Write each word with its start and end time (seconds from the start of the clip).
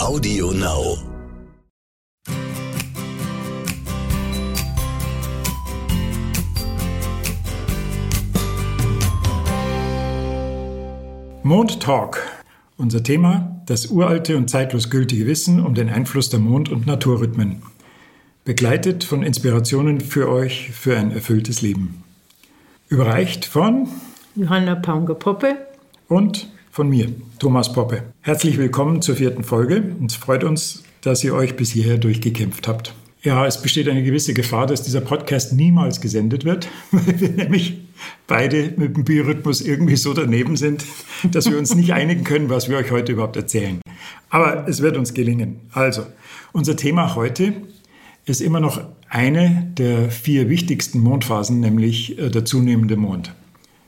Audio 0.00 0.50
Now. 0.52 0.96
Mond 11.42 11.80
Talk. 11.82 12.18
Unser 12.78 13.02
Thema: 13.02 13.60
das 13.66 13.88
uralte 13.88 14.38
und 14.38 14.48
zeitlos 14.48 14.88
gültige 14.88 15.26
Wissen 15.26 15.60
um 15.60 15.74
den 15.74 15.90
Einfluss 15.90 16.30
der 16.30 16.40
Mond- 16.40 16.70
und 16.70 16.86
Naturrhythmen. 16.86 17.62
Begleitet 18.44 19.04
von 19.04 19.22
Inspirationen 19.22 20.00
für 20.00 20.30
euch 20.30 20.70
für 20.70 20.96
ein 20.96 21.10
erfülltes 21.10 21.60
Leben. 21.60 22.02
Überreicht 22.88 23.44
von 23.44 23.86
Johanna 24.34 24.76
Paunger-Poppe 24.76 25.58
und 26.08 26.48
von 26.70 26.88
mir, 26.88 27.12
Thomas 27.38 27.72
Poppe. 27.72 28.04
Herzlich 28.20 28.56
willkommen 28.56 29.02
zur 29.02 29.16
vierten 29.16 29.42
Folge. 29.42 29.96
Es 30.06 30.14
freut 30.14 30.44
uns, 30.44 30.84
dass 31.02 31.24
ihr 31.24 31.34
euch 31.34 31.56
bis 31.56 31.72
hierher 31.72 31.98
durchgekämpft 31.98 32.68
habt. 32.68 32.94
Ja, 33.22 33.44
es 33.44 33.60
besteht 33.60 33.88
eine 33.88 34.02
gewisse 34.02 34.32
Gefahr, 34.32 34.66
dass 34.66 34.82
dieser 34.82 35.02
Podcast 35.02 35.52
niemals 35.52 36.00
gesendet 36.00 36.44
wird, 36.44 36.68
weil 36.92 37.20
wir 37.20 37.28
nämlich 37.30 37.78
beide 38.26 38.72
mit 38.76 38.96
dem 38.96 39.04
Biorhythmus 39.04 39.60
irgendwie 39.60 39.96
so 39.96 40.14
daneben 40.14 40.56
sind, 40.56 40.84
dass 41.30 41.50
wir 41.50 41.58
uns 41.58 41.74
nicht 41.74 41.92
einigen 41.92 42.24
können, 42.24 42.48
was 42.48 42.70
wir 42.70 42.78
euch 42.78 42.90
heute 42.90 43.12
überhaupt 43.12 43.36
erzählen. 43.36 43.80
Aber 44.30 44.66
es 44.68 44.80
wird 44.80 44.96
uns 44.96 45.12
gelingen. 45.12 45.60
Also, 45.72 46.06
unser 46.52 46.76
Thema 46.76 47.14
heute 47.14 47.52
ist 48.24 48.40
immer 48.40 48.60
noch 48.60 48.80
eine 49.08 49.72
der 49.76 50.10
vier 50.10 50.48
wichtigsten 50.48 51.00
Mondphasen, 51.00 51.60
nämlich 51.60 52.16
äh, 52.18 52.30
der 52.30 52.44
zunehmende 52.44 52.96
Mond. 52.96 53.34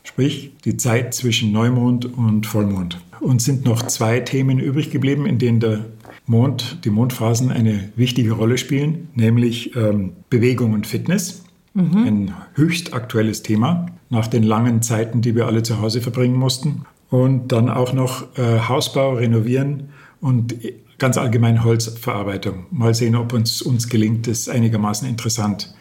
Sprich, 0.05 0.53
die 0.65 0.77
Zeit 0.77 1.15
zwischen 1.15 1.53
Neumond 1.53 2.07
und 2.07 2.47
Vollmond. 2.47 3.01
Und 3.21 3.41
sind 3.41 3.65
noch 3.65 3.83
zwei 3.87 4.21
Themen 4.21 4.59
übrig 4.59 4.91
geblieben, 4.91 5.27
in 5.27 5.39
denen 5.39 5.61
der 5.61 5.87
Mond, 6.27 6.79
die 6.85 6.91
Mondphasen 6.91 7.51
eine 7.51 7.91
wichtige 7.95 8.33
Rolle 8.33 8.59
spielen, 8.59 9.09
nämlich 9.15 9.77
ähm, 9.77 10.13
Bewegung 10.29 10.73
und 10.73 10.87
Fitness. 10.87 11.45
Mhm. 11.75 11.97
Ein 11.97 12.35
höchst 12.55 12.95
aktuelles 12.95 13.43
Thema 13.43 13.87
nach 14.11 14.27
den 14.27 14.43
langen 14.43 14.83
Zeiten, 14.83 15.23
die 15.23 15.35
wir 15.35 15.47
alle 15.47 15.63
zu 15.63 15.81
Hause 15.81 16.01
verbringen 16.01 16.37
mussten. 16.37 16.85
Und 17.09 17.53
dann 17.53 17.69
auch 17.69 17.93
noch 17.93 18.37
äh, 18.39 18.61
Hausbau, 18.69 19.15
Renovieren 19.15 19.91
und 20.21 20.57
ganz 20.99 21.17
allgemein 21.19 21.65
Holzverarbeitung. 21.65 22.67
Mal 22.71 22.95
sehen, 22.95 23.17
ob 23.17 23.33
uns, 23.33 23.63
uns 23.63 23.89
gelingt, 23.89 24.27
das 24.27 24.49
einigermaßen 24.49 25.09
interessant 25.09 25.75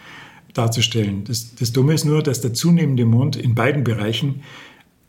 darzustellen. 0.53 1.23
Das, 1.25 1.55
das 1.55 1.71
Dumme 1.71 1.93
ist 1.93 2.05
nur, 2.05 2.23
dass 2.23 2.41
der 2.41 2.53
zunehmende 2.53 3.05
Mond 3.05 3.35
in 3.35 3.55
beiden 3.55 3.83
Bereichen 3.83 4.41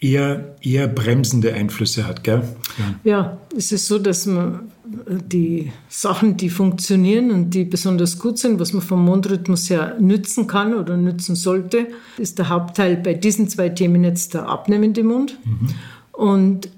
eher, 0.03 0.57
eher 0.61 0.89
bremsende 0.89 1.55
Einflüsse 1.55 2.07
hat. 2.07 2.25
Gell? 2.25 2.43
Ja. 2.79 3.11
ja, 3.11 3.39
es 3.57 3.73
ist 3.73 3.87
so, 3.87 3.99
dass 3.99 4.27
man 4.27 4.73
die 4.85 5.73
Sachen, 5.89 6.37
die 6.37 6.51
funktionieren 6.51 7.31
und 7.31 7.51
die 7.51 7.65
besonders 7.65 8.19
gut 8.19 8.39
sind, 8.39 8.59
was 8.59 8.73
man 8.73 8.83
vom 8.83 9.05
Mondrhythmus 9.05 9.71
her 9.71 9.97
nützen 10.01 10.47
kann 10.47 10.75
oder 10.75 10.97
nützen 10.97 11.37
sollte, 11.37 11.87
ist 12.19 12.39
der 12.39 12.49
Hauptteil 12.49 12.97
bei 12.97 13.15
diesen 13.15 13.49
zwei 13.49 13.69
Themen 13.69 14.05
jetzt 14.05 14.35
der 14.35 14.49
abnehmende 14.49 15.05
Mond. 15.05 15.39
Mhm. 15.45 15.69
Und 16.13 16.69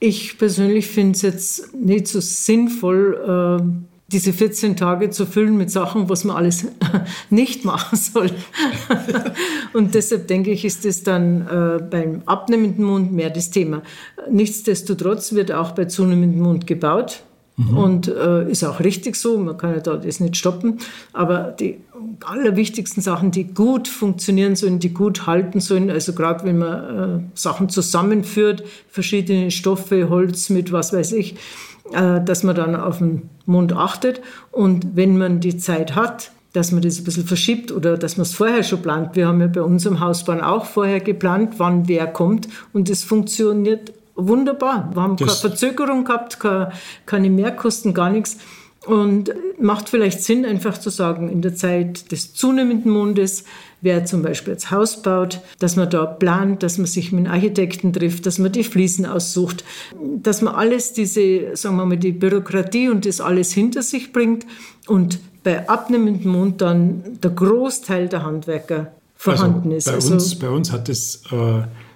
ich 0.00 0.36
persönlich 0.36 0.88
finde 0.88 1.12
es 1.12 1.22
jetzt 1.22 1.74
nicht 1.74 2.08
so 2.08 2.20
sinnvoll, 2.20 3.60
äh, 3.62 3.91
diese 4.12 4.32
14 4.32 4.76
Tage 4.76 5.10
zu 5.10 5.26
füllen 5.26 5.56
mit 5.56 5.70
Sachen, 5.70 6.08
was 6.08 6.24
man 6.24 6.36
alles 6.36 6.66
nicht 7.30 7.64
machen 7.64 7.98
soll. 7.98 8.30
und 9.72 9.94
deshalb 9.94 10.28
denke 10.28 10.50
ich, 10.50 10.64
ist 10.64 10.84
es 10.84 11.02
dann 11.02 11.46
äh, 11.48 11.82
beim 11.82 12.22
abnehmenden 12.26 12.84
Mund 12.84 13.12
mehr 13.12 13.30
das 13.30 13.50
Thema. 13.50 13.82
Nichtsdestotrotz 14.30 15.32
wird 15.32 15.52
auch 15.52 15.72
bei 15.72 15.86
zunehmendem 15.86 16.42
Mund 16.42 16.66
gebaut. 16.66 17.22
Mhm. 17.56 17.76
Und 17.76 18.08
äh, 18.08 18.50
ist 18.50 18.64
auch 18.64 18.80
richtig 18.80 19.16
so, 19.16 19.36
man 19.36 19.58
kann 19.58 19.74
ja 19.74 19.80
da 19.80 19.96
das 19.96 20.20
nicht 20.20 20.36
stoppen. 20.36 20.78
Aber 21.12 21.54
die 21.58 21.78
allerwichtigsten 22.24 23.02
Sachen, 23.02 23.30
die 23.30 23.44
gut 23.44 23.88
funktionieren 23.88 24.56
sollen, 24.56 24.78
die 24.78 24.94
gut 24.94 25.26
halten 25.26 25.60
sollen, 25.60 25.90
also 25.90 26.14
gerade 26.14 26.44
wenn 26.44 26.58
man 26.58 26.98
äh, 26.98 27.20
Sachen 27.34 27.68
zusammenführt, 27.68 28.64
verschiedene 28.88 29.50
Stoffe, 29.50 30.08
Holz 30.08 30.50
mit 30.50 30.72
was 30.72 30.92
weiß 30.92 31.12
ich, 31.12 31.36
dass 31.90 32.42
man 32.42 32.54
dann 32.54 32.76
auf 32.76 32.98
den 32.98 33.28
Mund 33.46 33.72
achtet. 33.72 34.20
Und 34.50 34.96
wenn 34.96 35.18
man 35.18 35.40
die 35.40 35.56
Zeit 35.56 35.94
hat, 35.94 36.32
dass 36.52 36.70
man 36.70 36.82
das 36.82 36.98
ein 36.98 37.04
bisschen 37.04 37.24
verschiebt 37.24 37.72
oder 37.72 37.96
dass 37.96 38.16
man 38.16 38.22
es 38.22 38.34
vorher 38.34 38.62
schon 38.62 38.82
plant. 38.82 39.16
Wir 39.16 39.26
haben 39.26 39.40
ja 39.40 39.46
bei 39.46 39.62
unserem 39.62 40.00
Hausbahn 40.00 40.40
auch 40.40 40.66
vorher 40.66 41.00
geplant, 41.00 41.54
wann 41.58 41.88
wer 41.88 42.06
kommt. 42.06 42.48
Und 42.72 42.90
es 42.90 43.04
funktioniert 43.04 43.92
wunderbar. 44.14 44.90
Wir 44.92 45.02
haben 45.02 45.16
das 45.16 45.40
keine 45.40 45.54
Verzögerung 45.54 46.04
gehabt, 46.04 46.40
keine, 46.40 46.72
keine 47.06 47.30
Mehrkosten, 47.30 47.94
gar 47.94 48.10
nichts. 48.10 48.36
Und 48.86 49.32
macht 49.60 49.88
vielleicht 49.88 50.22
Sinn, 50.22 50.44
einfach 50.44 50.76
zu 50.76 50.90
sagen, 50.90 51.28
in 51.28 51.40
der 51.40 51.54
Zeit 51.54 52.10
des 52.10 52.34
zunehmenden 52.34 52.90
Mondes, 52.90 53.44
wer 53.80 54.04
zum 54.04 54.22
Beispiel 54.22 54.54
jetzt 54.54 54.72
Haus 54.72 55.02
baut, 55.02 55.40
dass 55.60 55.76
man 55.76 55.88
da 55.88 56.04
plant, 56.04 56.64
dass 56.64 56.78
man 56.78 56.86
sich 56.86 57.12
mit 57.12 57.28
Architekten 57.28 57.92
trifft, 57.92 58.26
dass 58.26 58.38
man 58.38 58.50
die 58.50 58.64
Fliesen 58.64 59.06
aussucht, 59.06 59.64
dass 60.20 60.42
man 60.42 60.54
alles 60.54 60.92
diese, 60.92 61.56
sagen 61.56 61.76
wir 61.76 61.86
mal, 61.86 61.96
die 61.96 62.12
Bürokratie 62.12 62.88
und 62.88 63.06
das 63.06 63.20
alles 63.20 63.52
hinter 63.52 63.82
sich 63.82 64.12
bringt 64.12 64.46
und 64.88 65.20
bei 65.44 65.68
abnehmendem 65.68 66.30
Mond 66.30 66.60
dann 66.60 67.18
der 67.22 67.30
Großteil 67.30 68.08
der 68.08 68.24
Handwerker 68.24 68.92
vorhanden 69.14 69.72
also 69.72 69.76
ist. 69.76 69.84
Bei, 69.84 69.92
also, 69.92 70.12
uns, 70.14 70.38
bei 70.38 70.48
uns 70.48 70.72
hat 70.72 70.88
es 70.88 71.22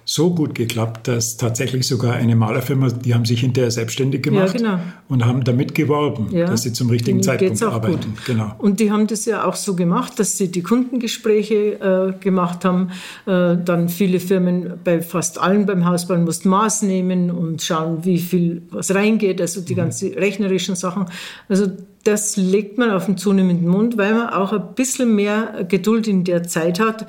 so 0.09 0.33
gut 0.33 0.55
geklappt, 0.55 1.09
dass 1.09 1.35
tatsächlich 1.35 1.85
sogar 1.85 2.13
eine 2.13 2.37
Malerfirma, 2.37 2.87
die 2.87 3.13
haben 3.13 3.25
sich 3.25 3.41
hinterher 3.41 3.71
selbstständig 3.71 4.23
gemacht 4.23 4.53
ja, 4.53 4.77
genau. 4.77 4.79
und 5.09 5.25
haben 5.25 5.43
damit 5.43 5.75
geworben, 5.75 6.29
ja, 6.31 6.45
dass 6.45 6.61
sie 6.61 6.71
zum 6.71 6.89
richtigen 6.89 7.21
Zeitpunkt 7.21 7.61
arbeiten. 7.61 8.13
Genau. 8.25 8.55
Und 8.57 8.79
die 8.79 8.89
haben 8.89 9.07
das 9.07 9.25
ja 9.25 9.43
auch 9.43 9.55
so 9.55 9.75
gemacht, 9.75 10.17
dass 10.17 10.37
sie 10.37 10.49
die 10.49 10.63
Kundengespräche 10.63 12.13
äh, 12.15 12.23
gemacht 12.23 12.63
haben. 12.63 12.91
Äh, 13.25 13.57
dann 13.57 13.89
viele 13.89 14.21
Firmen, 14.21 14.79
bei 14.81 15.01
fast 15.01 15.39
allen 15.41 15.65
beim 15.65 15.85
Hausbau 15.85 16.15
mussten 16.15 16.47
Maß 16.47 16.83
nehmen 16.83 17.29
und 17.29 17.61
schauen, 17.61 18.05
wie 18.05 18.19
viel 18.19 18.61
was 18.71 18.95
reingeht, 18.95 19.41
also 19.41 19.59
die 19.59 19.73
mhm. 19.73 19.77
ganzen 19.77 20.13
rechnerischen 20.13 20.77
Sachen. 20.77 21.07
Also 21.49 21.67
das 22.05 22.37
legt 22.37 22.77
man 22.77 22.91
auf 22.91 23.07
den 23.07 23.17
zunehmenden 23.17 23.67
Mund, 23.67 23.97
weil 23.97 24.13
man 24.13 24.29
auch 24.29 24.53
ein 24.53 24.73
bisschen 24.73 25.13
mehr 25.15 25.65
Geduld 25.67 26.07
in 26.07 26.23
der 26.23 26.43
Zeit 26.43 26.79
hat 26.79 27.07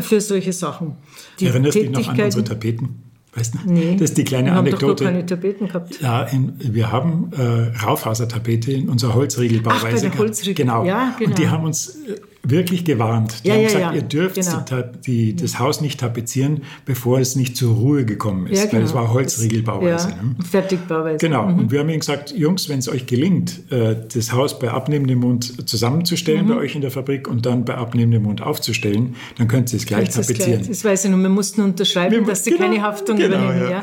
für 0.00 0.20
solche 0.20 0.52
Sachen. 0.52 0.96
Die 1.40 1.46
Erinnerst 1.46 1.76
du 1.76 1.80
dich 1.80 1.90
noch 1.90 2.08
an 2.08 2.20
unsere 2.20 2.44
Tapeten? 2.44 3.02
Weißt 3.34 3.54
du? 3.54 3.58
Nee, 3.66 3.96
das 3.98 4.10
ist 4.10 4.18
die 4.18 4.24
kleine 4.24 4.50
wir 4.50 4.58
Anekdote. 4.58 4.86
Haben 4.86 4.96
doch 4.96 5.04
keine 5.04 5.26
Tapeten 5.26 5.66
gehabt. 5.66 6.00
Ja, 6.00 6.22
in, 6.22 6.54
wir 6.58 6.92
haben 6.92 7.30
äh, 7.32 7.76
Raufasertapete 7.84 8.70
in 8.72 8.88
unserer 8.88 9.14
Holzriegelbauweise. 9.14 9.86
Ach, 9.88 9.92
bei 9.92 10.08
der 10.08 10.18
Holzriegel. 10.18 10.54
Genau. 10.54 10.84
Ja, 10.84 11.16
genau. 11.18 11.30
Und 11.30 11.38
die 11.38 11.48
haben 11.48 11.64
uns 11.64 11.96
äh, 12.06 12.20
wirklich 12.44 12.84
gewarnt. 12.84 13.44
Die 13.44 13.48
ja, 13.48 13.54
haben 13.54 13.60
ja, 13.62 13.66
gesagt, 13.66 13.84
ja. 13.84 13.92
ihr 13.94 14.02
dürft 14.02 14.36
genau. 14.36 14.82
die, 15.06 15.34
das 15.34 15.58
Haus 15.58 15.80
nicht 15.80 16.00
tapezieren, 16.00 16.62
bevor 16.84 17.18
es 17.18 17.36
nicht 17.36 17.56
zur 17.56 17.74
Ruhe 17.74 18.04
gekommen 18.04 18.46
ist. 18.46 18.62
Genau. 18.62 18.74
Weil 18.74 18.82
es 18.82 18.94
war 18.94 19.12
Holzriegelbauweise. 19.12 20.08
Ne? 20.08 20.36
Fertigbauweise. 20.44 21.18
Genau. 21.18 21.46
Mhm. 21.46 21.58
Und 21.58 21.72
wir 21.72 21.80
haben 21.80 21.88
ihnen 21.88 22.00
gesagt, 22.00 22.32
Jungs, 22.32 22.68
wenn 22.68 22.78
es 22.78 22.88
euch 22.88 23.06
gelingt, 23.06 23.70
äh, 23.72 23.96
das 24.12 24.32
Haus 24.32 24.58
bei 24.58 24.70
abnehmendem 24.70 25.20
Mond 25.20 25.68
zusammenzustellen 25.68 26.44
mhm. 26.44 26.50
bei 26.50 26.56
euch 26.56 26.74
in 26.74 26.80
der 26.80 26.90
Fabrik 26.90 27.28
und 27.28 27.46
dann 27.46 27.64
bei 27.64 27.74
abnehmendem 27.74 28.22
Mond 28.22 28.42
aufzustellen, 28.42 29.16
dann 29.38 29.48
könnt 29.48 29.72
ihr 29.72 29.78
es 29.78 29.86
gleich 29.86 30.10
tapezieren. 30.10 30.58
Gleich. 30.58 30.68
Das 30.68 30.84
weiß 30.84 31.04
ich 31.04 31.10
nur, 31.10 31.20
wir 31.20 31.28
mussten 31.28 31.62
unterschreiben, 31.62 32.12
wir, 32.12 32.22
dass 32.22 32.44
sie 32.44 32.50
genau, 32.50 32.62
keine 32.64 32.82
Haftung 32.82 33.16
genau, 33.16 33.36
übernehmen. 33.36 33.70
Ja. 33.70 33.82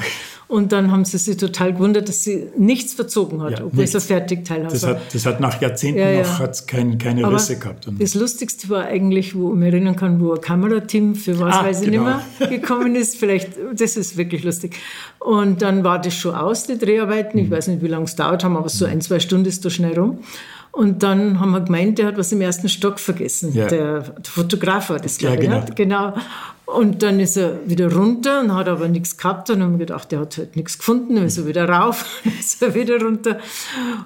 Und 0.51 0.73
dann 0.73 0.91
haben 0.91 1.05
sie 1.05 1.17
sich 1.17 1.37
total 1.37 1.71
gewundert, 1.71 2.09
dass 2.09 2.23
sie 2.25 2.47
nichts 2.57 2.93
verzogen 2.93 3.41
hat, 3.41 3.51
Ja, 3.59 3.65
obwohl 3.65 3.79
nichts. 3.81 3.95
es 3.95 4.03
ein 4.03 4.07
Fertigteil 4.07 4.63
Das 4.63 4.83
war. 4.83 4.89
hat, 4.95 5.01
das 5.13 5.25
hat 5.25 5.39
nach 5.39 5.61
Jahrzehnten 5.61 5.99
Ja, 5.99 6.09
ja. 6.11 6.21
noch 6.23 6.39
hat's 6.39 6.67
kein, 6.67 6.97
keine 6.97 7.23
Aber 7.25 7.35
Risse 7.35 7.57
gehabt. 7.57 7.87
Und 7.87 8.01
Das 8.01 8.15
Lustigste 8.15 8.67
war 8.69 8.83
eigentlich, 8.83 9.33
wo 9.33 9.51
ich 9.51 9.55
mich 9.55 9.67
erinnern 9.73 9.95
kann, 9.95 10.19
wo 10.19 10.33
ein 10.33 10.41
Kamerateam 10.41 11.15
für 11.15 11.39
was 11.39 11.55
Ah, 11.55 11.63
weiß 11.63 11.83
ich 11.83 11.91
genau. 11.91 12.17
nicht 12.17 12.39
mehr 12.39 12.49
gekommen 12.49 12.95
ist. 12.95 13.15
Vielleicht, 13.15 13.51
das 13.75 13.95
ist 13.95 14.17
wirklich 14.17 14.43
lustig. 14.43 14.75
Und 15.19 15.61
dann 15.61 15.85
war 15.85 15.99
das 16.01 16.15
schon 16.15 16.35
aus, 16.35 16.65
die 16.67 16.77
Dreharbeiten. 16.77 17.39
Mhm. 17.39 17.45
Ich 17.45 17.51
weiß 17.51 17.67
nicht, 17.67 17.81
wie 17.81 17.87
lange 17.87 18.03
es 18.05 18.15
dauert 18.17 18.43
haben, 18.43 18.57
aber 18.57 18.67
so 18.67 18.83
ein, 18.85 18.99
zwei 18.99 19.19
Stunden 19.19 19.45
ist 19.47 19.63
da 19.63 19.69
schnell 19.69 19.97
rum. 19.97 20.17
Und 20.71 21.03
dann 21.03 21.39
haben 21.39 21.51
wir 21.51 21.61
gemeint, 21.61 21.97
der 21.99 22.07
hat 22.07 22.17
was 22.17 22.31
im 22.31 22.39
ersten 22.41 22.69
Stock 22.69 22.99
vergessen. 22.99 23.53
Ja. 23.53 23.67
Der, 23.67 23.99
der 24.01 24.31
Fotograf 24.31 24.89
war 24.89 24.99
das, 24.99 25.19
Ja, 25.19 25.35
glaube 25.35 25.65
ich. 25.69 25.75
genau. 25.75 25.95
ja, 26.03 26.09
genau. 26.11 26.21
Und 26.65 27.03
dann 27.03 27.19
ist 27.19 27.35
er 27.35 27.59
wieder 27.65 27.91
runter 27.93 28.39
und 28.39 28.55
hat 28.55 28.69
aber 28.69 28.87
nichts 28.87 29.17
gehabt. 29.17 29.49
Und 29.49 29.59
dann 29.59 29.63
haben 29.67 29.73
wir 29.73 29.85
gedacht, 29.85 30.11
der 30.13 30.21
hat 30.21 30.37
halt 30.37 30.55
nichts 30.55 30.77
gefunden. 30.77 31.15
Dann 31.15 31.25
ist 31.25 31.37
er 31.37 31.45
wieder 31.45 31.67
rauf, 31.67 32.05
dann 32.23 32.33
ist 32.39 32.61
er 32.61 32.73
wieder 32.73 33.01
runter. 33.01 33.39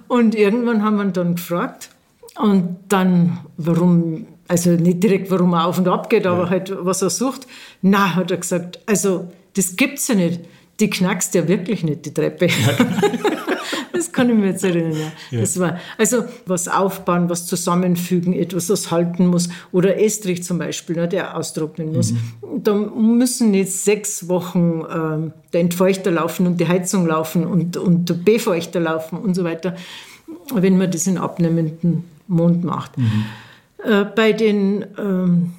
Und 0.08 0.34
irgendwann 0.34 0.82
haben 0.84 0.98
wir 0.98 1.04
ihn 1.04 1.14
dann 1.14 1.36
gefragt. 1.36 1.90
Und 2.40 2.78
dann, 2.90 3.40
warum, 3.58 4.26
also 4.48 4.72
nicht 4.72 5.04
direkt, 5.04 5.30
warum 5.30 5.54
er 5.54 5.68
auf 5.68 5.78
und 5.78 5.88
ab 5.88 6.10
geht, 6.10 6.26
aber 6.26 6.50
halt, 6.50 6.74
was 6.80 7.02
er 7.04 7.12
sucht. 7.12 7.46
Na, 7.84 8.16
hat 8.16 8.32
er 8.32 8.38
gesagt, 8.38 8.80
also, 8.88 9.32
das 9.56 9.76
gibt's 9.76 10.08
ja 10.08 10.16
nicht. 10.16 10.42
Die 10.80 10.90
knackst 10.90 11.36
ja 11.36 11.48
wirklich 11.48 11.84
nicht, 11.84 12.06
die 12.08 12.14
Treppe. 12.14 12.48
Das 13.96 14.12
kann 14.12 14.30
ich 14.30 14.36
mir 14.36 14.48
jetzt 14.48 14.64
erinnern. 14.64 15.12
Ja. 15.32 15.40
Das 15.40 15.60
war, 15.60 15.80
also 15.98 16.26
was 16.46 16.68
aufbauen, 16.68 17.30
was 17.30 17.48
zusammenfügen, 17.48 18.34
etwas, 18.34 18.68
das 18.68 18.92
halten 18.92 19.28
muss. 19.28 19.50
Oder 19.72 20.00
Estrich 20.00 20.44
zum 20.44 20.58
Beispiel, 20.58 20.96
ne, 20.96 21.08
der 21.08 21.38
austrocknen 21.38 21.94
muss. 21.94 22.14
Da 22.64 22.74
müssen 22.74 23.54
jetzt 23.54 23.86
sechs 23.86 24.28
Wochen 24.28 24.84
ähm, 24.94 25.34
der 25.54 25.62
Entfeuchter 25.62 26.12
laufen 26.12 26.48
und 26.48 26.60
die 26.60 26.68
Heizung 26.68 27.08
laufen 27.08 27.46
und, 27.46 27.78
und 27.78 28.10
der 28.10 28.16
Befeuchter 28.16 28.80
laufen 28.80 29.18
und 29.18 29.36
so 29.36 29.44
weiter. 29.44 29.76
wenn 30.54 30.78
man 30.78 30.92
das 30.92 31.08
in 31.08 31.18
abnehmenden 31.18 32.04
Mond 32.28 32.64
macht. 32.64 32.98
Mhm. 32.98 33.26
Äh, 33.84 34.06
bei 34.06 34.34
den 34.34 34.86
ähm, 34.98 35.54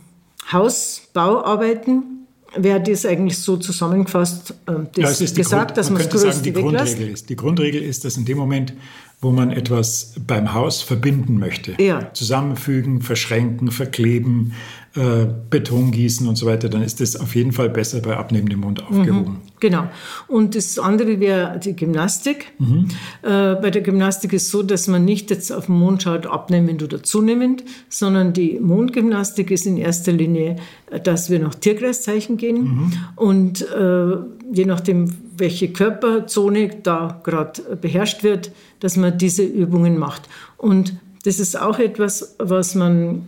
Hausbauarbeiten 0.51 2.16
wäre 2.59 2.81
das 2.81 3.07
eigentlich 3.07 3.39
so 3.39 3.57
zusammengefasst 3.57 4.55
äh, 4.67 4.73
das 4.95 5.21
ja, 5.21 5.27
gesagt, 5.27 5.69
Grund, 5.69 5.79
dass 5.79 5.91
man 5.91 6.03
das 6.03 6.11
Größte 6.11 6.33
sagen, 6.33 6.43
die 6.43 6.53
Grundregel 6.53 7.09
ist. 7.09 7.29
Die 7.29 7.37
Grundregel 7.37 7.83
ist, 7.83 8.05
dass 8.05 8.17
in 8.17 8.25
dem 8.25 8.39
Moment, 8.39 8.75
wo 9.21 9.31
man 9.31 9.51
etwas 9.51 10.15
beim 10.27 10.53
Haus 10.55 10.83
verbinden 10.83 11.39
möchte, 11.39 11.81
ja. 11.83 12.13
zusammenfügen, 12.13 13.03
verschränken, 13.03 13.71
verkleben, 13.71 14.53
äh, 14.97 15.27
Beton 15.51 15.91
gießen 15.91 16.27
und 16.27 16.37
so 16.37 16.47
weiter, 16.47 16.69
dann 16.69 16.83
ist 16.83 17.01
das 17.01 17.17
auf 17.17 17.35
jeden 17.35 17.53
Fall 17.53 17.69
besser 17.69 18.01
bei 18.01 18.17
abnehmendem 18.17 18.61
Mund 18.61 18.83
aufgehoben. 18.83 19.33
Mhm, 19.33 19.41
genau. 19.61 19.89
Und 20.27 20.55
das 20.55 20.79
andere 20.79 21.21
wäre 21.21 21.61
die 21.61 21.77
Gymnastik. 21.77 22.53
Mhm. 22.59 22.89
Äh, 23.23 23.55
bei 23.57 23.71
der 23.71 23.83
Gymnastik 23.83 24.33
ist 24.33 24.45
es 24.45 24.51
so, 24.51 24.63
dass 24.63 24.89
man 24.89 25.05
nicht 25.05 25.31
jetzt 25.31 25.53
auf 25.53 25.67
den 25.67 25.77
Mond 25.79 26.03
schaut, 26.03 26.27
abnehmend 26.27 26.83
oder 26.83 27.03
zunehmend, 27.03 27.63
sondern 27.89 28.33
die 28.33 28.59
Mondgymnastik 28.59 29.51
ist 29.51 29.67
in 29.67 29.77
erster 29.77 30.13
Linie, 30.13 30.57
dass 31.05 31.29
wir 31.31 31.41
nach 31.41 31.55
Tierkreiszeichen 31.55 32.37
gehen 32.37 32.63
mhm. 32.63 32.93
und 33.17 33.63
äh, 33.71 34.17
je 34.53 34.65
nachdem, 34.65 35.13
welche 35.37 35.69
Körperzone 35.69 36.71
da 36.83 37.21
gerade 37.23 37.77
beherrscht 37.77 38.23
wird, 38.23 38.51
dass 38.81 38.97
man 38.97 39.19
diese 39.19 39.43
Übungen 39.43 39.99
macht. 39.99 40.23
Und 40.57 40.95
das 41.25 41.39
ist 41.39 41.61
auch 41.61 41.79
etwas, 41.79 42.37
was 42.39 42.75
man 42.75 43.27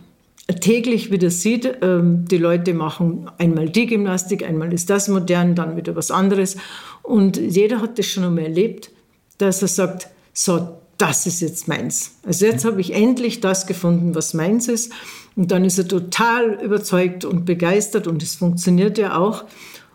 täglich 0.55 1.11
wieder 1.11 1.29
sieht, 1.29 1.77
ähm, 1.81 2.25
die 2.25 2.37
Leute 2.37 2.73
machen 2.73 3.29
einmal 3.37 3.69
die 3.69 3.85
Gymnastik, 3.85 4.43
einmal 4.43 4.73
ist 4.73 4.89
das 4.89 5.07
modern, 5.07 5.55
dann 5.55 5.77
wieder 5.77 5.95
was 5.95 6.11
anderes. 6.11 6.57
Und 7.03 7.37
jeder 7.37 7.81
hat 7.81 7.99
das 7.99 8.07
schon 8.07 8.23
einmal 8.23 8.45
erlebt, 8.45 8.91
dass 9.37 9.61
er 9.61 9.67
sagt, 9.67 10.09
so, 10.33 10.79
das 10.97 11.25
ist 11.25 11.39
jetzt 11.39 11.67
meins. 11.67 12.15
Also 12.25 12.45
jetzt 12.45 12.65
habe 12.65 12.81
ich 12.81 12.93
endlich 12.93 13.39
das 13.39 13.67
gefunden, 13.67 14.15
was 14.15 14.33
meins 14.33 14.67
ist. 14.67 14.91
Und 15.35 15.51
dann 15.51 15.63
ist 15.63 15.77
er 15.77 15.87
total 15.87 16.59
überzeugt 16.61 17.23
und 17.23 17.45
begeistert 17.45 18.07
und 18.07 18.21
es 18.21 18.35
funktioniert 18.35 18.97
ja 18.97 19.17
auch. 19.17 19.45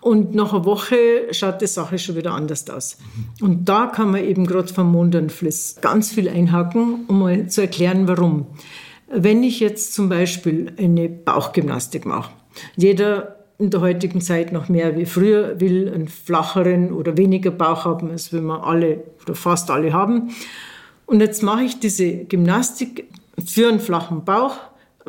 Und 0.00 0.34
nach 0.34 0.52
einer 0.52 0.64
Woche 0.64 0.96
schaut 1.30 1.60
die 1.62 1.66
Sache 1.66 1.98
schon 1.98 2.16
wieder 2.16 2.32
anders 2.32 2.68
aus. 2.68 2.98
Und 3.40 3.68
da 3.68 3.86
kann 3.86 4.10
man 4.10 4.24
eben 4.24 4.46
gerade 4.46 4.72
vom 4.72 4.92
Mondernfliss 4.92 5.76
ganz 5.80 6.12
viel 6.12 6.28
einhaken, 6.28 7.04
um 7.08 7.20
mal 7.20 7.48
zu 7.48 7.62
erklären, 7.62 8.06
warum. 8.08 8.46
Wenn 9.16 9.44
ich 9.44 9.60
jetzt 9.60 9.94
zum 9.94 10.08
Beispiel 10.08 10.72
eine 10.76 11.08
Bauchgymnastik 11.08 12.04
mache, 12.04 12.32
jeder 12.76 13.36
in 13.58 13.70
der 13.70 13.80
heutigen 13.80 14.20
Zeit 14.20 14.50
noch 14.50 14.68
mehr 14.68 14.96
wie 14.96 15.06
früher 15.06 15.60
will 15.60 15.88
einen 15.92 16.08
flacheren 16.08 16.92
oder 16.92 17.16
weniger 17.16 17.52
Bauch 17.52 17.84
haben, 17.84 18.10
als 18.10 18.32
wenn 18.32 18.44
wir 18.44 18.66
alle 18.66 19.04
oder 19.22 19.36
fast 19.36 19.70
alle 19.70 19.92
haben. 19.92 20.30
Und 21.06 21.20
jetzt 21.20 21.44
mache 21.44 21.62
ich 21.62 21.78
diese 21.78 22.24
Gymnastik 22.24 23.08
für 23.44 23.68
einen 23.68 23.78
flachen 23.78 24.24
Bauch 24.24 24.56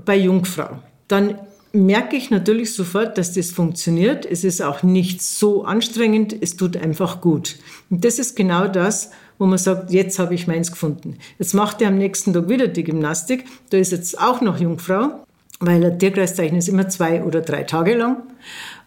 bei 0.05 0.15
Jungfrau. 0.15 0.79
Dann 1.07 1.39
merke 1.73 2.15
ich 2.15 2.29
natürlich 2.29 2.73
sofort, 2.73 3.17
dass 3.17 3.33
das 3.33 3.49
funktioniert. 3.49 4.25
Es 4.25 4.43
ist 4.43 4.61
auch 4.61 4.83
nicht 4.83 5.21
so 5.21 5.65
anstrengend, 5.65 6.35
es 6.39 6.55
tut 6.55 6.77
einfach 6.77 7.21
gut. 7.21 7.57
Und 7.89 8.05
das 8.05 8.19
ist 8.19 8.35
genau 8.35 8.67
das, 8.67 9.11
wo 9.37 9.45
man 9.45 9.57
sagt, 9.57 9.91
jetzt 9.91 10.19
habe 10.19 10.33
ich 10.33 10.47
meins 10.47 10.71
gefunden. 10.71 11.17
Jetzt 11.39 11.53
macht 11.53 11.81
er 11.81 11.89
am 11.89 11.97
nächsten 11.97 12.33
Tag 12.33 12.49
wieder 12.49 12.67
die 12.67 12.83
Gymnastik. 12.83 13.45
Da 13.69 13.77
ist 13.77 13.91
jetzt 13.91 14.19
auch 14.19 14.41
noch 14.41 14.59
Jungfrau, 14.59 15.25
weil 15.59 15.83
ein 15.83 15.99
Tierkreiszeichen 15.99 16.57
ist 16.57 16.69
immer 16.69 16.89
zwei 16.89 17.23
oder 17.23 17.41
drei 17.41 17.63
Tage 17.63 17.95
lang. 17.95 18.23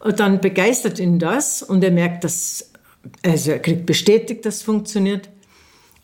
Und 0.00 0.20
dann 0.20 0.40
begeistert 0.40 0.98
ihn 0.98 1.18
das 1.18 1.62
und 1.62 1.82
er 1.84 1.90
merkt, 1.90 2.24
dass, 2.24 2.70
also 3.24 3.52
er 3.52 3.58
kriegt 3.58 3.86
bestätigt, 3.86 4.46
dass 4.46 4.56
es 4.56 4.62
funktioniert. 4.62 5.28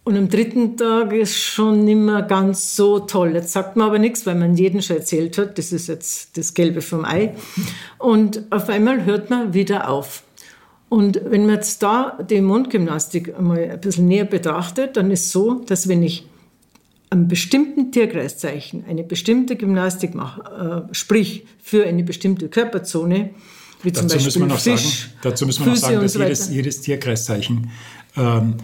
Und 0.05 0.19
am 0.19 0.29
dritten 0.29 0.77
Tag 0.77 1.15
ist 1.15 1.39
schon 1.39 1.87
nicht 1.87 1.97
mehr 1.97 2.21
ganz 2.21 2.77
so 2.77 2.99
toll. 2.99 3.35
Jetzt 3.35 3.53
sagt 3.53 3.77
man 3.77 3.87
aber 3.87 3.99
nichts, 3.99 4.27
weil 4.27 4.35
man 4.35 4.55
jeden 4.55 4.83
schon 4.83 4.97
erzählt 4.97 5.39
hat, 5.39 5.57
das 5.57 5.73
ist 5.73 5.87
jetzt 5.89 6.37
das 6.37 6.53
Gelbe 6.53 6.83
vom 6.83 7.07
Ei. 7.07 7.35
Und 7.97 8.43
auf 8.51 8.69
einmal 8.69 9.07
hört 9.07 9.31
man 9.31 9.55
wieder 9.55 9.89
auf. 9.89 10.24
Und 10.95 11.21
wenn 11.25 11.47
man 11.47 11.57
jetzt 11.57 11.83
da 11.83 12.17
die 12.31 12.41
Mundgymnastik 12.41 13.41
mal 13.41 13.69
ein 13.69 13.81
bisschen 13.81 14.07
näher 14.07 14.27
betrachtet, 14.27 14.97
dann 14.97 15.11
ist 15.11 15.25
es 15.25 15.33
so, 15.33 15.55
dass 15.67 15.89
wenn 15.89 16.05
ich 16.05 16.25
einem 17.11 17.27
bestimmten 17.27 17.91
Tierkreiszeichen 17.91 18.85
eine 18.89 19.03
bestimmte 19.03 19.57
Gymnastik 19.57 20.15
mache, 20.15 20.87
äh, 20.89 20.95
sprich 20.95 21.47
für 21.61 21.85
eine 21.85 22.05
bestimmte 22.05 22.49
Körperzone, 22.49 23.31
wie 23.83 23.93
zum 23.93 24.07
dazu 24.07 24.25
Beispiel 24.25 24.43
müssen 24.43 24.49
wir 24.49 24.57
Fisch, 24.57 25.01
sagen, 25.01 25.13
Dazu 25.23 25.47
müssen 25.47 25.65
wir 25.65 25.73
noch 25.73 25.79
sagen, 25.79 26.01
dass 26.01 26.13
so 26.13 26.23
jedes, 26.23 26.51
jedes, 26.51 26.81
Tierkreiszeichen 26.83 27.71
ähm, 28.17 28.55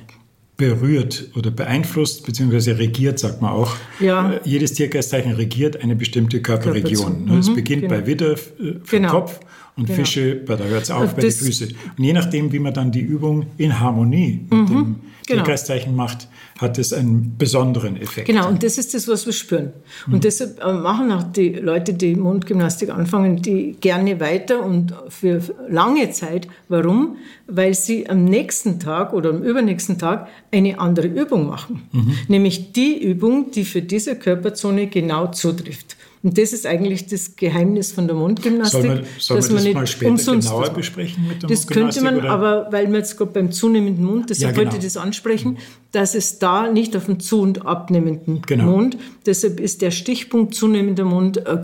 berührt 0.61 1.31
oder 1.35 1.51
beeinflusst, 1.51 2.27
beziehungsweise 2.27 2.79
regiert, 2.79 3.19
sagt 3.19 3.41
man 3.41 3.53
auch. 3.53 3.75
Ja. 3.99 4.35
Äh, 4.35 4.41
jedes 4.45 4.75
Tierkreiszeichen 4.75 5.33
regiert 5.33 5.83
eine 5.83 5.97
bestimmte 5.97 6.43
Körperregion. 6.43 7.25
Mhm, 7.25 7.39
es 7.39 7.53
beginnt 7.53 7.83
genau. 7.83 7.95
bei 7.95 8.07
Widder 8.07 8.33
äh, 8.33 8.37
vom 8.37 8.83
genau. 8.91 9.11
Kopf 9.11 9.41
und 9.77 9.87
genau. 9.87 9.97
Fische, 9.97 10.37
da 10.37 10.59
hört 10.59 10.83
es 10.83 10.91
auf, 10.91 11.15
bei 11.15 11.23
den 11.23 11.33
Füßen. 11.33 11.75
Und 11.97 12.05
je 12.05 12.13
nachdem, 12.13 12.53
wie 12.53 12.59
man 12.59 12.75
dann 12.75 12.93
die 12.93 13.01
Übung 13.01 13.47
in 13.57 13.81
Harmonie 13.81 14.41
mit 14.51 14.53
mhm. 14.53 14.67
dem 14.67 14.77
genau. 14.77 14.97
Tierkreiszeichen 15.27 15.97
macht, 15.97 16.29
hat 16.61 16.79
es 16.79 16.93
einen 16.93 17.37
besonderen 17.39 17.97
Effekt. 17.97 18.27
Genau, 18.27 18.47
und 18.47 18.63
das 18.63 18.77
ist 18.77 18.93
das, 18.93 19.09
was 19.09 19.25
wir 19.25 19.33
spüren. 19.33 19.73
Und 20.07 20.15
mhm. 20.15 20.21
deshalb 20.21 20.63
äh, 20.63 20.73
machen 20.75 21.11
auch 21.11 21.23
die 21.23 21.49
Leute, 21.55 21.95
die 21.95 22.15
Mundgymnastik 22.15 22.91
anfangen, 22.91 23.41
die 23.41 23.77
gerne 23.81 24.21
weiter 24.21 24.63
und 24.63 24.93
für 25.09 25.41
lange 25.69 26.11
Zeit. 26.11 26.49
Warum? 26.69 27.17
Weil 27.47 27.73
sie 27.73 28.09
am 28.11 28.25
nächsten 28.27 28.79
Tag 28.79 29.15
oder 29.15 29.31
am 29.31 29.43
übernächsten 29.43 29.99
Tag 29.99 30.29
eine 30.53 30.79
andere 30.79 31.07
Übung 31.07 31.47
machen. 31.47 31.89
Mhm. 31.93 32.15
Nämlich 32.29 32.73
die 32.73 33.03
Übung, 33.03 33.51
die 33.51 33.65
für 33.65 33.81
diese 33.81 34.17
Körperzone 34.17 34.89
genau 34.89 35.29
zutrifft. 35.29 35.97
Und 36.23 36.37
das 36.37 36.53
ist 36.53 36.67
eigentlich 36.67 37.07
das 37.07 37.37
Geheimnis 37.37 37.93
von 37.93 38.07
der 38.07 38.15
Mundgymnastik. 38.15 38.83
Soll 38.83 38.95
man, 38.95 39.05
soll 39.19 39.37
dass 39.39 39.49
man 39.49 39.57
das, 39.57 39.65
man 39.65 39.73
mal 39.73 39.87
später 39.87 40.37
genauer 40.37 40.71
besprechen 40.71 41.27
mit 41.27 41.43
der 41.43 41.49
Das 41.49 41.67
könnte 41.67 42.03
man, 42.03 42.19
oder? 42.19 42.31
aber 42.31 42.67
weil 42.71 42.91
wir 42.91 42.99
jetzt 42.99 43.17
gerade 43.17 43.31
beim 43.31 43.51
zunehmenden 43.53 44.05
Mund, 44.05 44.29
deshalb 44.29 44.55
ja, 44.55 44.63
genau. 44.63 44.73
wollte 44.73 44.87
ich 44.87 44.93
das 44.93 45.03
ansprechen, 45.03 45.57
dass 45.93 46.15
es 46.15 46.39
da 46.39 46.71
nicht 46.71 46.95
auf 46.95 47.07
den 47.07 47.21
zu- 47.21 47.41
und 47.41 47.65
abnehmenden 47.65 48.43
genau. 48.47 48.65
Mund, 48.65 48.99
deshalb 49.25 49.61
ist 49.61 49.81
der 49.81 49.91
Stichpunkt 49.91 50.55
zunehmender 50.55 51.05
Mund 51.05 51.39
äh, 51.47 51.59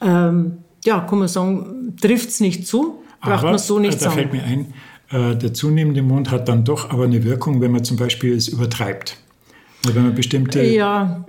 ähm, 0.00 0.58
ja, 0.84 1.00
kann 1.00 1.18
man 1.18 1.28
sagen, 1.28 1.96
trifft 2.00 2.28
es 2.28 2.40
nicht 2.40 2.66
zu, 2.66 3.02
braucht 3.20 3.40
aber, 3.40 3.50
man 3.50 3.58
so 3.58 3.80
nicht 3.80 3.94
äh, 3.94 4.04
da 4.04 4.04
sagen. 4.04 4.14
Fällt 4.14 4.32
mir 4.32 4.44
ein, 4.44 4.72
äh, 5.10 5.36
der 5.36 5.52
zunehmende 5.52 6.02
Mund 6.02 6.30
hat 6.30 6.48
dann 6.48 6.64
doch 6.64 6.90
aber 6.90 7.04
eine 7.04 7.24
Wirkung, 7.24 7.60
wenn 7.60 7.72
man 7.72 7.82
zum 7.82 7.96
Beispiel 7.96 8.34
es 8.34 8.48
übertreibt. 8.48 9.16
Wenn 9.82 10.02
man 10.02 10.14
bestimmte 10.14 10.62
ja. 10.62 11.24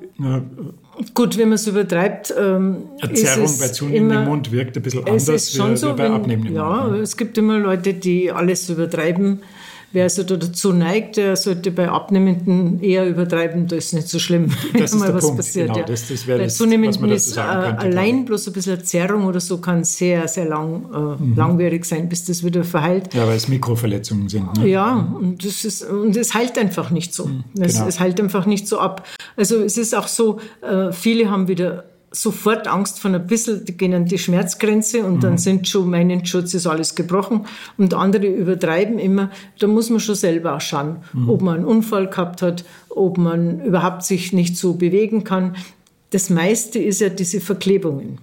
Gut, 1.14 1.38
wenn 1.38 1.50
man 1.50 1.56
es 1.56 1.68
übertreibt. 1.68 2.34
Ähm, 2.38 2.78
Erzerrung 3.00 3.58
bei 3.60 3.68
zunehmendem 3.70 4.26
Mund 4.26 4.52
wirkt 4.52 4.78
ein 4.78 4.84
bisschen 4.84 5.06
anders 5.06 5.28
es 5.30 5.44
ist 5.48 5.56
schon 5.56 5.72
wie, 5.72 5.78
so, 5.78 5.90
wie 5.90 5.94
bei 5.94 6.04
wenn, 6.04 6.14
abnehmendem 6.14 6.56
Ja, 6.56 6.84
Mund. 6.84 6.92
Ne? 6.94 6.98
es 7.00 7.18
gibt 7.18 7.38
immer 7.38 7.58
Leute, 7.60 7.94
die 7.94 8.32
alles 8.32 8.70
übertreiben. 8.70 9.40
Wer 9.94 10.04
also 10.04 10.24
dazu 10.24 10.72
neigt, 10.72 11.18
der 11.18 11.36
sollte 11.36 11.72
bei 11.72 11.90
Abnehmenden 11.90 12.82
eher 12.82 13.08
übertreiben, 13.08 13.68
das 13.68 13.86
ist 13.86 13.94
nicht 13.94 14.08
so 14.08 14.20
schlimm, 14.20 14.50
wenn 14.72 14.82
das 14.82 14.96
mal 14.96 15.14
was 15.14 15.26
Punkt. 15.26 15.38
passiert. 15.38 15.68
Genau, 15.68 15.80
ja. 15.80 15.86
das, 15.86 16.08
das 16.08 16.24
bei 16.24 16.38
das, 16.38 16.56
Zunehmenden 16.56 17.10
ist 17.10 17.36
äh, 17.36 17.42
allein 17.42 18.26
bloß 18.26 18.48
ein 18.48 18.54
bisschen 18.54 18.84
Zerrung 18.84 19.26
oder 19.26 19.40
so 19.42 19.58
kann 19.58 19.84
sehr, 19.84 20.28
sehr 20.28 20.46
lang, 20.46 20.86
äh, 20.94 21.24
mhm. 21.24 21.36
langwierig 21.36 21.86
sein, 21.86 22.08
bis 22.08 22.26
das 22.26 22.44
wieder 22.44 22.64
verheilt. 22.64 23.14
Ja, 23.14 23.28
weil 23.28 23.36
es 23.36 23.50
Mikroverletzungen 23.50 24.30
sind. 24.30 24.58
Ne? 24.58 24.68
Ja, 24.68 25.14
und, 25.20 25.44
das 25.44 25.66
ist, 25.66 25.84
und 25.84 26.16
es 26.16 26.34
heilt 26.34 26.58
einfach 26.58 26.90
nicht 26.92 27.14
so. 27.14 27.26
Mhm, 27.26 27.44
genau. 27.54 27.66
es, 27.66 27.80
es 27.80 28.00
heilt 28.00 28.20
einfach 28.22 28.46
nicht 28.46 28.68
so 28.68 28.80
ab. 28.80 29.06
Also 29.36 29.62
es 29.62 29.78
ist 29.78 29.94
auch 29.94 30.08
so, 30.08 30.40
äh, 30.62 30.92
viele 30.94 31.30
haben 31.30 31.48
wieder 31.48 31.84
sofort 32.12 32.68
Angst 32.68 33.00
von 33.00 33.16
ein 33.16 33.26
bisschen, 33.26 33.64
die 33.64 33.78
gehen 33.78 33.94
an 33.94 34.06
die 34.06 34.18
Schmerzgrenze 34.18 35.06
und 35.06 35.16
mhm. 35.16 35.20
dann 35.22 35.38
sind 35.38 35.68
schon, 35.68 35.90
meinen 35.90 36.26
Schutz 36.26 36.54
ist 36.54 36.68
alles 36.68 36.96
gebrochen 36.96 37.46
und 37.78 37.94
andere 37.94 38.28
übertreiben 38.28 39.00
immer. 39.00 39.32
Da 39.60 39.68
muss 39.68 39.90
man 39.90 40.02
schon 40.02 40.16
selber 40.16 40.56
auch 40.56 40.62
schauen, 40.62 40.98
mhm. 41.14 41.30
ob 41.30 41.42
man 41.42 41.56
einen 41.56 41.66
Unfall 41.66 42.10
gehabt 42.10 42.42
hat, 42.42 42.66
ob 42.90 43.18
man 43.18 43.62
überhaupt 43.62 44.04
sich 44.04 44.34
nicht 44.34 44.58
so 44.58 44.74
bewegen 44.74 45.24
kann. 45.24 45.56
Das 46.10 46.30
meiste 46.30 46.80
ist 46.80 47.00
ja 47.00 47.08
diese 47.08 47.40
Verklebungen. 47.40 48.20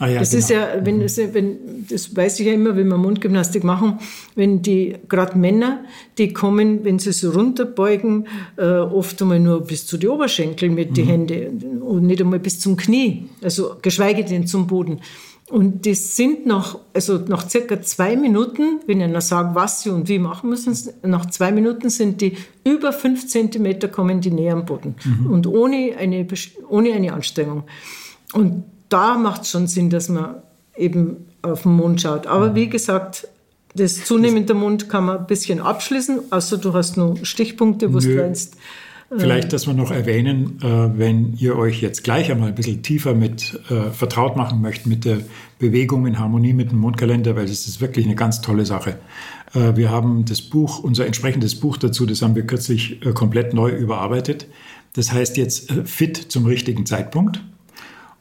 Ah 0.00 0.08
ja, 0.08 0.18
das 0.18 0.30
genau. 0.30 0.40
ist 0.40 0.50
ja, 0.50 0.68
wenn, 0.82 0.98
mhm. 0.98 1.34
wenn, 1.34 1.86
das 1.88 2.16
weiß 2.16 2.40
ich 2.40 2.46
ja 2.46 2.52
immer, 2.52 2.74
wenn 2.74 2.88
wir 2.88 2.96
Mundgymnastik 2.96 3.62
machen, 3.62 4.00
wenn 4.34 4.60
die, 4.60 4.96
gerade 5.08 5.38
Männer, 5.38 5.84
die 6.18 6.32
kommen, 6.32 6.84
wenn 6.84 6.98
sie 6.98 7.12
so 7.12 7.30
runterbeugen, 7.30 8.26
äh, 8.56 8.64
oft 8.64 9.22
einmal 9.22 9.38
nur 9.38 9.60
bis 9.60 9.86
zu 9.86 9.96
den 9.96 10.10
Oberschenkel 10.10 10.70
mit 10.70 10.90
mhm. 10.90 10.94
den 10.94 11.06
Händen 11.06 11.82
und 11.82 12.06
nicht 12.06 12.20
einmal 12.20 12.40
bis 12.40 12.58
zum 12.58 12.76
Knie, 12.76 13.28
also 13.40 13.76
geschweige 13.82 14.24
denn 14.24 14.48
zum 14.48 14.66
Boden. 14.66 15.00
Und 15.50 15.84
die 15.84 15.94
sind 15.94 16.46
nach, 16.46 16.78
also 16.94 17.18
nach 17.28 17.48
circa 17.48 17.80
zwei 17.80 18.16
Minuten, 18.16 18.80
wenn 18.86 19.00
ich 19.00 19.06
ihnen 19.06 19.20
sage, 19.20 19.54
was 19.54 19.82
sie 19.82 19.90
und 19.90 20.08
wie 20.08 20.18
machen 20.18 20.48
müssen, 20.50 20.76
nach 21.02 21.26
zwei 21.26 21.52
Minuten 21.52 21.90
sind 21.90 22.20
die 22.20 22.36
über 22.64 22.92
fünf 22.92 23.28
Zentimeter 23.28 23.88
kommen 23.88 24.22
die 24.22 24.30
näher 24.30 24.54
am 24.54 24.64
Boden 24.64 24.96
mhm. 25.04 25.30
und 25.30 25.46
ohne 25.46 25.94
eine, 25.98 26.26
ohne 26.68 26.94
eine 26.94 27.12
Anstrengung. 27.12 27.64
Und 28.32 28.64
da 28.88 29.16
macht 29.16 29.42
es 29.42 29.50
schon 29.50 29.66
Sinn, 29.66 29.90
dass 29.90 30.08
man 30.08 30.36
eben 30.76 31.26
auf 31.42 31.62
den 31.62 31.72
Mund 31.72 32.00
schaut. 32.00 32.26
Aber 32.26 32.54
wie 32.54 32.68
gesagt, 32.68 33.28
das 33.74 34.04
zunehmende 34.04 34.54
Mund 34.54 34.88
kann 34.88 35.04
man 35.04 35.18
ein 35.18 35.26
bisschen 35.26 35.60
abschließen, 35.60 36.20
außer 36.30 36.58
du 36.58 36.72
hast 36.74 36.96
nur 36.96 37.16
Stichpunkte, 37.24 37.92
wo 37.92 37.98
du 37.98 38.08
meinst. 38.08 38.56
Vielleicht, 39.16 39.52
dass 39.52 39.66
wir 39.66 39.74
noch 39.74 39.90
erwähnen, 39.90 40.58
äh, 40.62 40.98
wenn 40.98 41.34
ihr 41.36 41.56
euch 41.56 41.80
jetzt 41.82 42.02
gleich 42.02 42.32
einmal 42.32 42.48
ein 42.48 42.54
bisschen 42.54 42.82
tiefer 42.82 43.14
mit 43.14 43.60
äh, 43.70 43.90
vertraut 43.90 44.36
machen 44.36 44.60
möchtet 44.60 44.86
mit 44.86 45.04
der 45.04 45.18
Bewegung 45.58 46.06
in 46.06 46.18
Harmonie 46.18 46.52
mit 46.52 46.72
dem 46.72 46.78
Mondkalender, 46.78 47.36
weil 47.36 47.46
das 47.46 47.68
ist 47.68 47.80
wirklich 47.80 48.06
eine 48.06 48.14
ganz 48.14 48.40
tolle 48.40 48.66
Sache. 48.66 48.98
Äh, 49.54 49.76
wir 49.76 49.90
haben 49.90 50.24
das 50.24 50.42
Buch, 50.42 50.82
unser 50.82 51.06
entsprechendes 51.06 51.54
Buch 51.54 51.76
dazu, 51.76 52.06
das 52.06 52.22
haben 52.22 52.34
wir 52.34 52.46
kürzlich 52.46 53.04
äh, 53.04 53.12
komplett 53.12 53.54
neu 53.54 53.70
überarbeitet. 53.70 54.46
Das 54.94 55.12
heißt 55.12 55.36
jetzt 55.36 55.70
äh, 55.70 55.84
Fit 55.84 56.16
zum 56.16 56.46
richtigen 56.46 56.86
Zeitpunkt. 56.86 57.40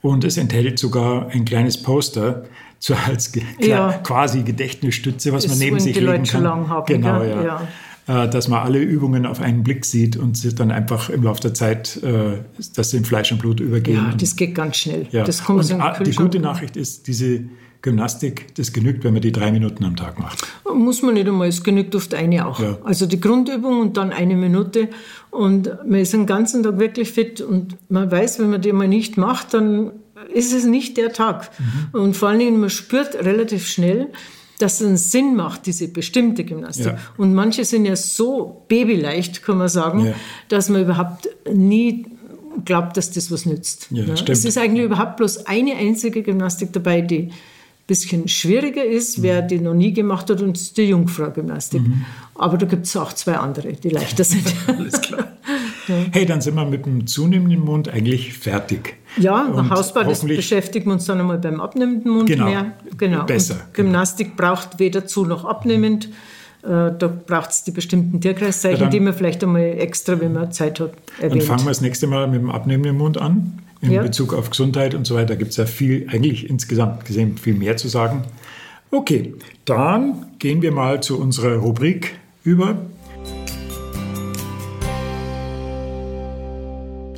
Und 0.04 0.26
es 0.26 0.36
enthält 0.36 0.78
sogar 0.78 1.30
ein 1.30 1.46
kleines 1.46 1.82
Poster, 1.82 2.44
so 2.78 2.94
als 2.94 3.32
ja. 3.60 3.94
quasi 4.04 4.44
Gedächtnisstütze, 4.44 5.32
was 5.32 5.48
man 5.48 5.58
neben 5.58 5.80
sich 5.80 5.96
legen 6.00 6.26
kann. 6.26 6.46
Haben, 6.46 6.86
genau, 6.86 7.24
ja. 7.24 7.44
ja. 8.06 8.24
Äh, 8.26 8.30
dass 8.30 8.50
man 8.50 8.60
alle 8.60 8.80
Übungen 8.80 9.26
auf 9.26 9.40
einen 9.40 9.64
Blick 9.64 9.86
sieht 9.86 10.18
und 10.18 10.36
sie 10.36 10.54
dann 10.54 10.72
einfach 10.72 11.10
im 11.10 11.24
Laufe 11.24 11.40
der 11.40 11.54
Zeit, 11.54 12.04
äh, 12.04 12.40
dass 12.76 12.90
sie 12.90 12.98
in 12.98 13.06
Fleisch 13.06 13.32
und 13.32 13.38
Blut 13.38 13.62
übergehen. 13.62 13.96
Ja, 13.96 14.14
das 14.14 14.36
geht 14.36 14.56
ganz 14.56 14.76
schnell. 14.76 15.08
Ja. 15.12 15.24
Das 15.24 15.46
kommt 15.46 15.72
und 15.72 16.06
die 16.06 16.12
gute 16.12 16.40
Nachricht 16.40 16.76
ist, 16.76 17.08
diese 17.08 17.46
Gymnastik, 17.84 18.56
das 18.56 18.72
genügt, 18.72 19.04
wenn 19.04 19.12
man 19.12 19.22
die 19.22 19.34
drei 19.34 19.52
Minuten 19.52 19.84
am 19.84 19.98
Tag 19.98 20.18
macht. 20.18 20.42
Muss 20.74 21.02
man 21.02 21.16
nicht 21.16 21.28
einmal, 21.28 21.50
es 21.50 21.64
genügt 21.64 21.94
oft 21.96 22.14
eine 22.16 22.48
auch. 22.48 22.60
Ja. 22.60 22.78
Also 22.86 23.06
die 23.06 23.20
Grundübung 23.20 23.82
und 23.82 23.98
dann 23.98 24.12
eine 24.12 24.36
Minute 24.36 24.88
und 25.30 25.70
man 25.86 26.00
ist 26.00 26.14
den 26.14 26.26
ganzen 26.26 26.64
Tag 26.64 26.80
wirklich 26.80 27.12
fit 27.12 27.42
und 27.42 27.76
man 27.90 28.10
weiß, 28.10 28.40
wenn 28.40 28.50
man 28.50 28.62
die 28.62 28.72
mal 28.72 28.88
nicht 28.88 29.18
macht, 29.18 29.54
dann 29.54 29.92
ist 30.34 30.54
es 30.54 30.66
nicht 30.66 30.96
der 30.96 31.12
Tag. 31.12 31.52
Mhm. 31.60 32.00
Und 32.00 32.16
vor 32.16 32.30
allen 32.30 32.40
Dingen, 32.40 32.60
man 32.62 32.70
spürt 32.70 33.16
relativ 33.16 33.68
schnell, 33.68 34.08
dass 34.60 34.80
es 34.80 34.88
einen 34.88 34.98
Sinn 34.98 35.36
macht, 35.36 35.66
diese 35.66 35.90
bestimmte 35.90 36.46
Gymnastik. 36.46 36.86
Ja. 36.86 36.98
Und 37.18 37.34
manche 37.34 37.66
sind 37.66 37.84
ja 37.84 37.98
so 37.98 38.64
babyleicht, 38.70 39.44
kann 39.44 39.58
man 39.58 39.68
sagen, 39.68 40.06
ja. 40.06 40.14
dass 40.48 40.70
man 40.70 40.84
überhaupt 40.84 41.28
nie 41.52 42.06
glaubt, 42.64 42.96
dass 42.96 43.12
das 43.12 43.30
was 43.30 43.46
nützt. 43.46 43.88
Ja, 43.92 44.06
ja. 44.06 44.14
Es 44.14 44.46
ist 44.46 44.58
eigentlich 44.58 44.86
überhaupt 44.86 45.18
bloß 45.18 45.48
eine 45.48 45.76
einzige 45.76 46.24
Gymnastik 46.24 46.72
dabei, 46.72 47.02
die 47.02 47.32
bisschen 47.88 48.28
schwieriger 48.28 48.84
ist, 48.84 49.18
mhm. 49.18 49.24
wer 49.24 49.42
die 49.42 49.60
noch 49.60 49.74
nie 49.74 49.94
gemacht 49.94 50.30
hat, 50.30 50.42
und 50.42 50.58
ist 50.58 50.78
die 50.78 50.84
Jungfrau-Gymnastik. 50.84 51.82
Mhm. 51.82 52.06
Aber 52.36 52.58
da 52.58 52.66
gibt 52.66 52.86
es 52.86 52.96
auch 52.96 53.14
zwei 53.14 53.36
andere, 53.36 53.74
die 53.74 53.90
leichter 53.90 54.24
sind. 54.24 54.54
Alles 54.68 55.02
klar. 55.02 55.28
Hey, 56.14 56.26
dann 56.26 56.40
sind 56.40 56.56
wir 56.56 56.64
mit 56.64 56.86
dem 56.86 57.06
zunehmenden 57.06 57.60
Mund 57.60 57.90
eigentlich 57.90 58.34
fertig. 58.34 58.96
Ja, 59.18 59.48
und 59.48 59.70
Hausbau, 59.70 60.04
das 60.04 60.24
beschäftigen 60.26 60.86
wir 60.86 60.94
uns 60.94 61.04
dann 61.06 61.20
einmal 61.20 61.40
beim 61.40 61.60
abnehmenden 61.60 62.10
Mund 62.10 62.28
genau, 62.28 62.46
mehr. 62.46 62.72
Genau. 62.98 63.26
Besser. 63.26 63.56
Und 63.56 63.74
Gymnastik 63.74 64.38
genau. 64.38 64.54
braucht 64.54 64.80
weder 64.80 65.06
zu 65.06 65.26
noch 65.26 65.44
abnehmend. 65.44 66.06
Äh, 66.64 66.92
da 66.98 67.08
braucht 67.08 67.50
es 67.50 67.66
die 67.66 67.72
bestimmten 67.72 68.22
Tierkreiszeichen, 68.22 68.84
ja, 68.84 68.90
die 68.90 69.02
man 69.02 69.14
vielleicht 69.14 69.44
einmal 69.44 69.76
extra, 69.78 70.20
wenn 70.22 70.32
man 70.32 70.54
Zeit 70.54 70.80
hat, 70.80 70.94
erwähnt. 71.20 71.42
Dann 71.42 71.48
fangen 71.48 71.66
wir 71.66 71.72
das 71.72 71.82
nächste 71.82 72.08
Mal 72.08 72.28
mit 72.28 72.40
dem 72.40 72.50
abnehmenden 72.50 72.98
Mund 72.98 73.18
an. 73.18 73.60
In 73.84 73.92
ja. 73.92 74.02
Bezug 74.02 74.34
auf 74.34 74.50
Gesundheit 74.50 74.96
und 74.96 75.06
so 75.06 75.16
weiter 75.16 75.36
gibt 75.36 75.52
es 75.52 75.58
ja 75.58 75.66
viel, 75.66 76.08
eigentlich 76.10 76.50
insgesamt 76.50 77.04
gesehen 77.04 77.38
viel 77.38 77.54
mehr 77.54 77.76
zu 77.76 77.90
sagen. 77.90 78.24
Okay, 78.92 79.34
dann 79.66 80.26
gehen 80.40 80.62
wir 80.62 80.72
mal 80.72 81.04
zu 81.04 81.20
unserer 81.20 81.58
Rubrik 81.58 82.16
über. 82.46 82.78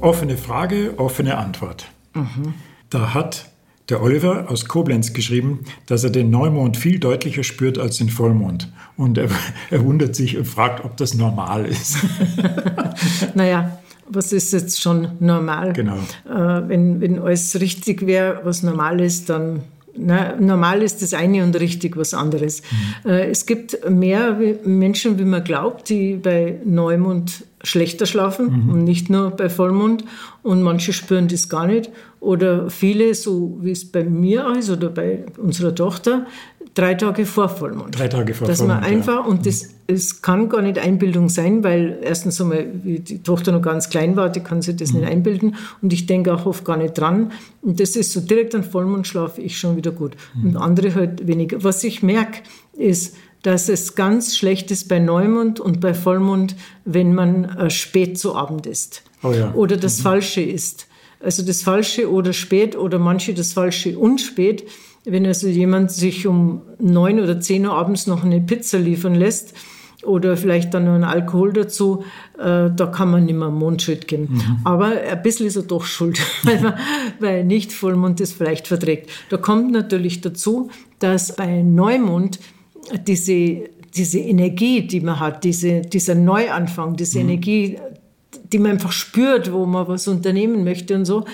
Offene 0.01 0.37
Frage, 0.37 0.95
offene 0.97 1.37
Antwort. 1.37 1.85
Mhm. 2.15 2.55
Da 2.89 3.13
hat 3.13 3.51
der 3.89 4.01
Oliver 4.01 4.49
aus 4.49 4.65
Koblenz 4.65 5.13
geschrieben, 5.13 5.59
dass 5.85 6.03
er 6.03 6.09
den 6.09 6.31
Neumond 6.31 6.77
viel 6.77 6.97
deutlicher 6.97 7.43
spürt 7.43 7.77
als 7.77 7.97
den 7.97 8.09
Vollmond. 8.09 8.71
Und 8.97 9.19
er, 9.19 9.29
er 9.69 9.83
wundert 9.83 10.15
sich 10.15 10.37
und 10.37 10.45
fragt, 10.45 10.83
ob 10.83 10.97
das 10.97 11.13
normal 11.13 11.65
ist. 11.65 11.97
naja, 13.35 13.74
was 14.07 14.31
ist 14.31 14.53
jetzt 14.53 14.81
schon 14.81 15.09
normal? 15.19 15.73
Genau. 15.73 15.97
Äh, 16.29 16.67
wenn, 16.67 17.01
wenn 17.01 17.19
alles 17.19 17.59
richtig 17.59 18.05
wäre, 18.05 18.41
was 18.43 18.63
normal 18.63 19.01
ist, 19.01 19.29
dann 19.29 19.61
na, 19.97 20.35
normal 20.35 20.81
ist 20.81 21.01
das 21.01 21.13
eine 21.13 21.43
und 21.43 21.57
richtig 21.59 21.95
was 21.97 22.13
anderes. 22.13 22.61
Mhm. 23.03 23.09
Äh, 23.09 23.29
es 23.29 23.45
gibt 23.45 23.89
mehr 23.89 24.37
Menschen, 24.63 25.17
wie 25.19 25.23
man 25.23 25.43
glaubt, 25.43 25.89
die 25.89 26.15
bei 26.15 26.59
Neumond 26.65 27.45
schlechter 27.63 28.05
schlafen 28.05 28.65
mhm. 28.65 28.69
und 28.69 28.83
nicht 28.83 29.09
nur 29.09 29.31
bei 29.31 29.49
Vollmond. 29.49 30.03
Und 30.43 30.61
manche 30.61 30.93
spüren 30.93 31.27
das 31.27 31.49
gar 31.49 31.65
nicht. 31.65 31.89
Oder 32.19 32.69
viele, 32.69 33.13
so 33.15 33.57
wie 33.61 33.71
es 33.71 33.89
bei 33.89 34.03
mir 34.03 34.53
ist 34.57 34.69
oder 34.69 34.89
bei 34.89 35.25
unserer 35.37 35.73
Tochter, 35.73 36.25
drei 36.75 36.93
Tage 36.93 37.25
vor 37.25 37.49
Vollmond. 37.49 37.97
Drei 37.97 38.07
Tage 38.07 38.35
vor 38.35 38.47
Dass 38.47 38.59
Vollmond. 38.59 38.81
Dass 38.81 38.89
man 38.89 38.97
einfach, 38.97 39.25
ja. 39.25 39.31
und 39.31 39.45
das 39.47 39.69
es 39.87 40.21
kann 40.21 40.49
gar 40.49 40.61
nicht 40.61 40.79
Einbildung 40.79 41.29
sein, 41.29 41.63
weil 41.63 41.99
erstens 42.01 42.41
einmal, 42.41 42.67
wie 42.83 42.99
die 42.99 43.21
Tochter 43.21 43.51
noch 43.51 43.61
ganz 43.61 43.89
klein 43.89 44.15
war, 44.15 44.29
die 44.29 44.39
kann 44.39 44.61
sich 44.61 44.75
das 44.75 44.93
mhm. 44.93 45.01
nicht 45.01 45.09
einbilden. 45.09 45.55
Und 45.81 45.93
ich 45.93 46.07
denke 46.07 46.33
auch 46.33 46.45
oft 46.45 46.65
gar 46.65 46.77
nicht 46.77 46.95
dran. 46.95 47.31
Und 47.61 47.79
das 47.79 47.95
ist 47.95 48.11
so 48.11 48.19
direkt 48.19 48.55
an 48.55 48.63
Vollmond 48.63 49.05
schlafe 49.05 49.41
ich 49.41 49.57
schon 49.57 49.75
wieder 49.75 49.91
gut. 49.91 50.15
Mhm. 50.33 50.49
Und 50.49 50.57
andere 50.57 50.95
halt 50.95 51.27
weniger. 51.27 51.63
Was 51.63 51.83
ich 51.83 52.01
merke, 52.01 52.39
ist, 52.73 53.15
dass 53.43 53.69
es 53.69 53.93
ganz 53.93 54.35
schlecht 54.35 54.71
ist 54.71 54.87
bei 54.87 54.97
Neumond 54.97 55.59
und 55.59 55.81
bei 55.81 55.93
Vollmond, 55.93 56.55
wenn 56.83 57.13
man 57.13 57.45
äh, 57.45 57.69
spät 57.69 58.17
zu 58.17 58.35
Abend 58.35 58.65
isst. 58.65 59.03
Oh 59.21 59.31
ja. 59.31 59.53
Oder 59.53 59.77
das 59.77 59.99
mhm. 59.99 60.03
Falsche 60.03 60.41
isst. 60.41 60.87
Also 61.19 61.43
das 61.43 61.61
Falsche 61.61 62.11
oder 62.11 62.33
spät 62.33 62.75
oder 62.75 62.97
manche 62.97 63.35
das 63.35 63.53
Falsche 63.53 63.99
und 63.99 64.19
spät. 64.19 64.65
Wenn 65.05 65.25
also 65.25 65.47
jemand 65.47 65.91
sich 65.91 66.25
um 66.25 66.61
neun 66.79 67.19
oder 67.19 67.39
zehn 67.39 67.65
Uhr 67.65 67.73
abends 67.73 68.07
noch 68.07 68.23
eine 68.23 68.41
Pizza 68.41 68.79
liefern 68.79 69.15
lässt, 69.15 69.53
oder 70.05 70.37
vielleicht 70.37 70.73
dann 70.73 70.85
noch 70.85 70.93
ein 70.93 71.03
Alkohol 71.03 71.53
dazu, 71.53 72.03
äh, 72.37 72.69
da 72.75 72.91
kann 72.91 73.11
man 73.11 73.25
nicht 73.25 73.35
mehr 73.35 73.49
Mondschritt 73.49 74.07
gehen. 74.07 74.29
Mhm. 74.31 74.59
Aber 74.63 74.87
ein 74.87 75.21
bisschen 75.21 75.47
ist 75.47 75.55
er 75.55 75.63
doch 75.63 75.85
schuld, 75.85 76.19
weil, 76.43 76.61
man, 76.61 76.73
weil 77.19 77.43
nicht 77.43 77.73
Vollmond 77.73 78.19
das 78.19 78.31
vielleicht 78.31 78.67
verträgt. 78.67 79.09
Da 79.29 79.37
kommt 79.37 79.71
natürlich 79.71 80.21
dazu, 80.21 80.69
dass 80.99 81.35
bei 81.35 81.61
Neumond 81.61 82.39
diese, 83.07 83.69
diese 83.95 84.19
Energie, 84.19 84.85
die 84.85 85.01
man 85.01 85.19
hat, 85.19 85.43
diese, 85.43 85.81
dieser 85.81 86.15
Neuanfang, 86.15 86.95
diese 86.95 87.19
mhm. 87.19 87.29
Energie, 87.29 87.77
die 88.51 88.59
man 88.59 88.71
einfach 88.71 88.91
spürt, 88.91 89.51
wo 89.51 89.65
man 89.65 89.87
was 89.87 90.07
unternehmen 90.07 90.63
möchte 90.63 90.95
und 90.95 91.05
so, 91.05 91.25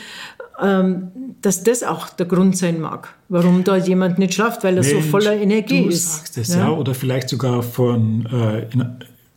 dass 0.61 1.63
das 1.63 1.83
auch 1.83 2.09
der 2.09 2.27
Grund 2.27 2.55
sein 2.55 2.79
mag, 2.79 3.15
warum 3.29 3.63
da 3.63 3.77
jemand 3.77 4.19
nicht 4.19 4.35
schlaft, 4.35 4.63
weil 4.63 4.77
er 4.77 4.83
Mensch, 4.83 4.93
so 4.93 5.01
voller 5.01 5.35
Energie 5.35 5.83
du 5.83 5.89
ist. 5.89 6.17
Sagst 6.17 6.37
es, 6.37 6.53
ja? 6.53 6.59
ja? 6.59 6.69
oder 6.69 6.93
vielleicht 6.93 7.29
sogar 7.29 7.63
von, 7.63 8.27
äh, 8.27 8.67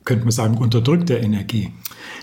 könnte 0.04 0.25
man 0.25 0.33
sagen, 0.33 0.59
unterdrückter 0.59 1.21
Energie. 1.21 1.73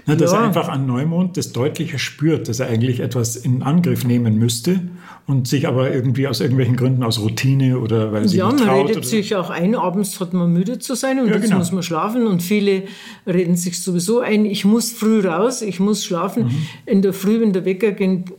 Ne, 0.08 0.17
dass 0.17 0.31
ja. 0.31 0.39
er 0.39 0.46
einfach 0.46 0.67
an 0.67 0.88
Neumond 0.88 1.38
das 1.38 1.51
deutlicher 1.51 2.00
spürt, 2.00 2.50
dass 2.50 2.60
er 2.60 2.67
eigentlich 2.67 3.00
etwas 3.01 3.36
in 3.36 3.62
Angriff 3.62 4.03
nehmen 4.03 4.38
müsste 4.38 4.79
und 5.27 5.48
sich 5.48 5.67
aber 5.67 5.93
irgendwie 5.93 6.27
aus 6.27 6.39
irgendwelchen 6.39 6.75
Gründen, 6.75 7.03
aus 7.03 7.20
Routine 7.20 7.79
oder 7.79 8.12
weil 8.12 8.27
sie 8.27 8.38
ja, 8.38 8.48
nicht 8.48 8.58
traut. 8.58 8.67
Ja, 8.67 8.77
man 8.77 8.88
redet 8.88 9.05
sich 9.05 9.36
auch 9.36 9.50
ein, 9.50 9.75
abends 9.75 10.20
hat 10.20 10.34
man 10.34 10.51
müde 10.51 10.79
zu 10.79 10.96
sein 10.96 11.20
und 11.20 11.27
ja, 11.27 11.36
jetzt 11.36 11.46
genau. 11.46 11.58
muss 11.58 11.72
man 11.72 11.84
schlafen 11.84 12.25
und 12.25 12.41
viele 12.41 12.84
reden 13.27 13.55
sich 13.55 13.81
sowieso 13.81 14.20
ein, 14.20 14.46
ich 14.46 14.65
muss 14.65 14.91
früh 14.91 15.25
raus, 15.25 15.62
ich 15.62 15.79
muss 15.79 16.03
schlafen. 16.03 16.46
Mhm. 16.46 16.67
In 16.86 17.01
der 17.03 17.13
Früh, 17.13 17.39
wenn 17.39 17.53
der 17.53 17.65
Wecker 17.65 17.91
geht, 17.91 18.31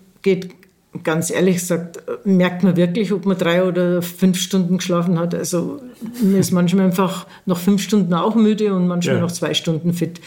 ganz 1.04 1.30
ehrlich 1.30 1.56
gesagt, 1.56 2.02
merkt 2.24 2.62
man 2.62 2.76
wirklich, 2.76 3.12
ob 3.12 3.24
man 3.24 3.38
drei 3.38 3.64
oder 3.64 4.02
fünf 4.02 4.38
Stunden 4.38 4.76
geschlafen 4.76 5.18
hat. 5.18 5.34
Also 5.34 5.80
man 6.22 6.36
ist 6.36 6.50
manchmal 6.50 6.86
einfach 6.86 7.26
noch 7.46 7.58
fünf 7.58 7.82
Stunden 7.82 8.12
auch 8.12 8.34
müde 8.34 8.74
und 8.74 8.86
manchmal 8.86 9.16
ja. 9.16 9.22
noch 9.22 9.32
zwei 9.32 9.54
Stunden 9.54 9.94
fit. 9.94 10.20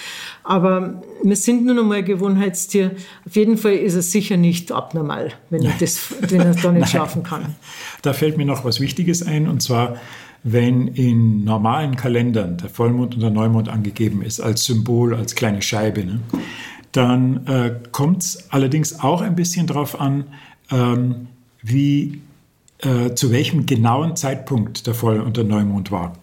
Aber 0.44 1.04
wir 1.24 1.36
sind 1.36 1.66
nur 1.66 1.76
noch 1.76 1.84
mal 1.84 2.00
ein 2.00 2.06
Gewohnheitstier. 2.06 2.92
Auf 3.26 3.36
jeden 3.36 3.58
Fall 3.58 3.74
ist 3.74 3.94
es 3.94 4.12
sicher 4.12 4.38
nicht 4.38 4.72
abnormal, 4.72 5.34
wenn, 5.50 5.64
er, 5.64 5.74
das, 5.80 6.14
wenn 6.22 6.42
er 6.42 6.56
da 6.56 6.72
nicht 6.72 6.90
schlafen 6.90 7.24
kann. 7.24 7.56
Da 8.02 8.14
fällt 8.14 8.38
mir 8.38 8.46
noch 8.46 8.66
was 8.66 8.80
Wichtiges 8.80 9.22
ein, 9.22 9.48
und 9.48 9.62
zwar, 9.62 9.98
wenn 10.44 10.88
in 10.88 11.44
normalen 11.44 11.96
Kalendern 11.96 12.58
der 12.58 12.70
Vollmond 12.70 13.16
und 13.16 13.22
der 13.22 13.32
Neumond 13.32 13.70
angegeben 13.70 14.22
ist, 14.22 14.40
als 14.40 14.66
Symbol, 14.66 15.16
als 15.16 15.36
kleine 15.36 15.62
Scheibe, 15.62 16.06
ne? 16.06 16.20
Dann 16.96 17.46
äh, 17.48 17.80
kommt 17.92 18.24
es 18.24 18.52
allerdings 18.52 19.00
auch 19.00 19.22
ein 19.22 19.36
bisschen 19.36 19.68
darauf 19.68 20.00
an, 20.00 20.26
ähm, 20.72 21.28
wie, 21.62 22.22
äh, 22.80 23.14
zu 23.16 23.32
welchem 23.32 23.66
genauen 23.66 24.16
Zeitpunkt 24.16 24.88
der 24.88 24.94
Voll- 24.94 25.20
und 25.20 25.38
der 25.38 25.44
Neumond 25.44 25.92
war. 25.92 26.14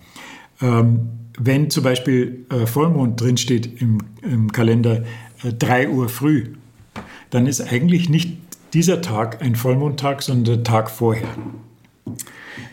Ähm, 0.61 1.11
wenn 1.39 1.71
zum 1.71 1.85
Beispiel 1.85 2.47
äh, 2.51 2.67
Vollmond 2.67 3.21
drinsteht 3.21 3.81
im, 3.81 3.99
im 4.23 4.53
Kalender 4.53 5.03
äh, 5.43 5.53
3 5.53 5.89
Uhr 5.89 6.09
früh, 6.09 6.55
dann 7.31 7.47
ist 7.47 7.61
eigentlich 7.61 8.09
nicht 8.09 8.37
dieser 8.75 9.01
Tag 9.03 9.43
ein 9.43 9.57
Vollmondtag, 9.57 10.23
sondern 10.23 10.57
der 10.57 10.65
Tag 10.65 10.91
vorher. 10.91 11.29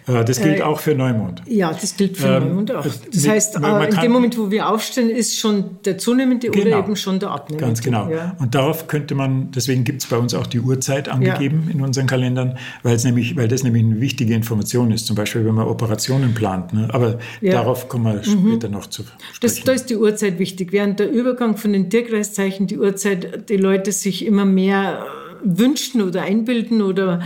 Äh, 0.10 0.26
das 0.26 0.42
gilt 0.42 0.60
äh, 0.60 0.64
auch 0.64 0.80
für 0.80 0.96
Neumond. 0.96 1.44
Ja, 1.48 1.72
das 1.72 1.96
gilt 1.96 2.18
für 2.18 2.28
ähm, 2.28 2.48
Neumond 2.50 2.72
auch. 2.72 2.84
Das 2.84 3.00
mit, 3.06 3.28
heißt, 3.28 3.56
äh, 3.56 3.90
in 3.90 4.02
dem 4.02 4.12
Moment, 4.12 4.38
wo 4.38 4.50
wir 4.50 4.68
aufstehen, 4.68 5.10
ist 5.10 5.38
schon 5.38 5.78
der 5.86 5.98
zunehmende 5.98 6.50
genau, 6.50 6.68
oder 6.68 6.80
eben 6.80 6.96
schon 6.96 7.20
der 7.20 7.32
abnehmende. 7.32 7.66
Ganz 7.66 7.82
genau. 7.82 8.10
Ja. 8.10 8.36
Und 8.40 8.56
darauf 8.56 8.88
könnte 8.88 9.16
man, 9.16 9.52
deswegen 9.52 9.84
gibt 9.84 10.02
es 10.02 10.10
bei 10.10 10.18
uns 10.18 10.34
auch 10.34 10.48
die 10.48 10.60
Uhrzeit 10.60 11.10
angegeben 11.10 11.66
ja. 11.68 11.74
in 11.74 11.82
unseren 11.82 12.08
Kalendern, 12.08 12.58
weil, 12.84 12.96
es 12.96 13.04
nämlich, 13.04 13.36
weil 13.36 13.48
das 13.48 13.64
nämlich 13.64 13.84
eine 13.84 14.02
wichtige 14.02 14.34
Information 14.34 14.92
ist. 14.92 15.06
Zum 15.06 15.16
Beispiel, 15.16 15.46
wenn 15.46 15.56
man 15.56 15.68
Operationen 15.68 16.34
plant. 16.34 16.74
Ne? 16.74 16.88
Aber 16.92 17.20
ja. 17.42 17.54
darauf 17.54 17.88
kommen 17.88 18.06
wir 18.06 18.16
mhm. 18.16 18.50
später 18.50 18.70
noch 18.70 18.88
zu 18.88 19.04
sprechen. 19.04 19.40
Das, 19.42 19.64
da 19.64 19.72
ist 19.74 19.90
die 19.90 19.98
Uhrzeit 19.98 20.40
wichtig. 20.40 20.72
Während 20.72 21.00
der 21.00 21.12
Übergang 21.12 21.58
von 21.58 21.74
den 21.74 21.90
Tierkreiszeichen 21.90 22.68
die 22.68 22.78
Uhrzeit 22.78 23.50
die 23.50 23.58
Leute 23.58 23.92
sich 23.92 24.26
immer 24.26 24.46
mehr 24.46 25.06
wünschen 25.44 26.02
oder 26.02 26.24
einbilden 26.24 26.82
oder 26.82 27.22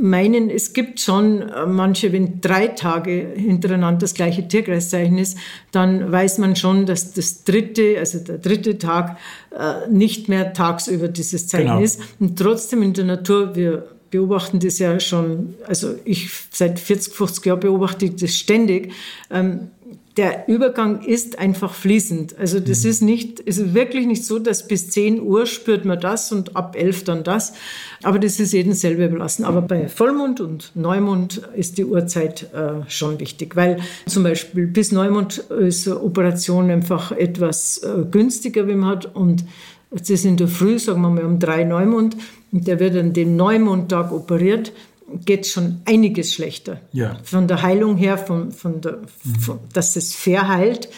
meinen, 0.00 0.50
es 0.50 0.72
gibt 0.72 1.00
schon 1.00 1.42
äh, 1.42 1.66
manche, 1.66 2.12
wenn 2.12 2.40
drei 2.40 2.68
Tage 2.68 3.32
hintereinander 3.34 4.00
das 4.00 4.14
gleiche 4.14 4.46
Tierkreiszeichen 4.46 5.18
ist, 5.18 5.38
dann 5.72 6.10
weiß 6.10 6.38
man 6.38 6.56
schon, 6.56 6.86
dass 6.86 7.12
das 7.12 7.44
dritte, 7.44 7.96
also 7.98 8.18
der 8.18 8.38
dritte 8.38 8.78
Tag 8.78 9.18
äh, 9.50 9.88
nicht 9.90 10.28
mehr 10.28 10.52
tagsüber 10.52 11.08
dieses 11.08 11.48
Zeichen 11.48 11.66
genau. 11.66 11.80
ist. 11.80 12.00
Und 12.20 12.38
trotzdem 12.38 12.82
in 12.82 12.92
der 12.92 13.04
Natur, 13.04 13.54
wir 13.54 13.97
beobachten 14.10 14.60
das 14.60 14.78
ja 14.78 14.98
schon, 15.00 15.54
also 15.66 15.94
ich 16.04 16.30
seit 16.50 16.78
40, 16.78 17.14
50 17.14 17.46
Jahren 17.46 17.60
beobachte 17.60 18.06
ich 18.06 18.16
das 18.16 18.34
ständig. 18.34 18.92
Ähm, 19.30 19.68
der 20.18 20.48
Übergang 20.48 21.02
ist 21.02 21.38
einfach 21.38 21.72
fließend. 21.72 22.36
Also 22.38 22.58
das 22.58 22.82
mhm. 22.82 22.90
ist 22.90 23.02
nicht, 23.02 23.40
ist 23.40 23.72
wirklich 23.72 24.04
nicht 24.04 24.24
so, 24.24 24.40
dass 24.40 24.66
bis 24.66 24.90
10 24.90 25.22
Uhr 25.22 25.46
spürt 25.46 25.84
man 25.84 26.00
das 26.00 26.32
und 26.32 26.56
ab 26.56 26.74
11 26.76 27.04
dann 27.04 27.22
das. 27.22 27.52
Aber 28.02 28.18
das 28.18 28.40
ist 28.40 28.52
jedem 28.52 28.72
selber 28.72 29.04
überlassen. 29.04 29.44
Aber 29.44 29.62
bei 29.62 29.88
Vollmond 29.88 30.40
und 30.40 30.72
Neumond 30.74 31.42
ist 31.54 31.78
die 31.78 31.84
Uhrzeit 31.84 32.52
äh, 32.52 32.90
schon 32.90 33.20
wichtig, 33.20 33.54
weil 33.54 33.78
zum 34.06 34.24
Beispiel 34.24 34.66
bis 34.66 34.90
Neumond 34.90 35.38
ist 35.38 35.86
eine 35.86 36.02
Operation 36.02 36.68
einfach 36.68 37.12
etwas 37.12 37.78
äh, 37.78 38.04
günstiger, 38.10 38.66
wie 38.66 38.74
man 38.74 38.90
hat. 38.90 39.14
Und 39.14 39.44
es 39.92 40.10
ist 40.10 40.24
in 40.24 40.36
der 40.36 40.48
Früh, 40.48 40.80
sagen 40.80 41.00
wir 41.00 41.10
mal 41.10 41.24
um 41.24 41.38
drei 41.38 41.62
Neumond, 41.62 42.16
der 42.50 42.80
wird 42.80 42.96
an 42.96 43.12
dem 43.12 43.36
Neumondtag 43.36 44.12
operiert 44.12 44.72
geht 45.24 45.46
schon 45.46 45.80
einiges 45.84 46.32
schlechter. 46.32 46.80
Ja. 46.92 47.16
Von 47.22 47.48
der 47.48 47.62
Heilung 47.62 47.96
her, 47.96 48.18
von, 48.18 48.52
von 48.52 48.80
der, 48.80 48.98
mhm. 49.24 49.34
von, 49.40 49.58
dass 49.72 49.96
es 49.96 50.14
verheilt, 50.14 50.88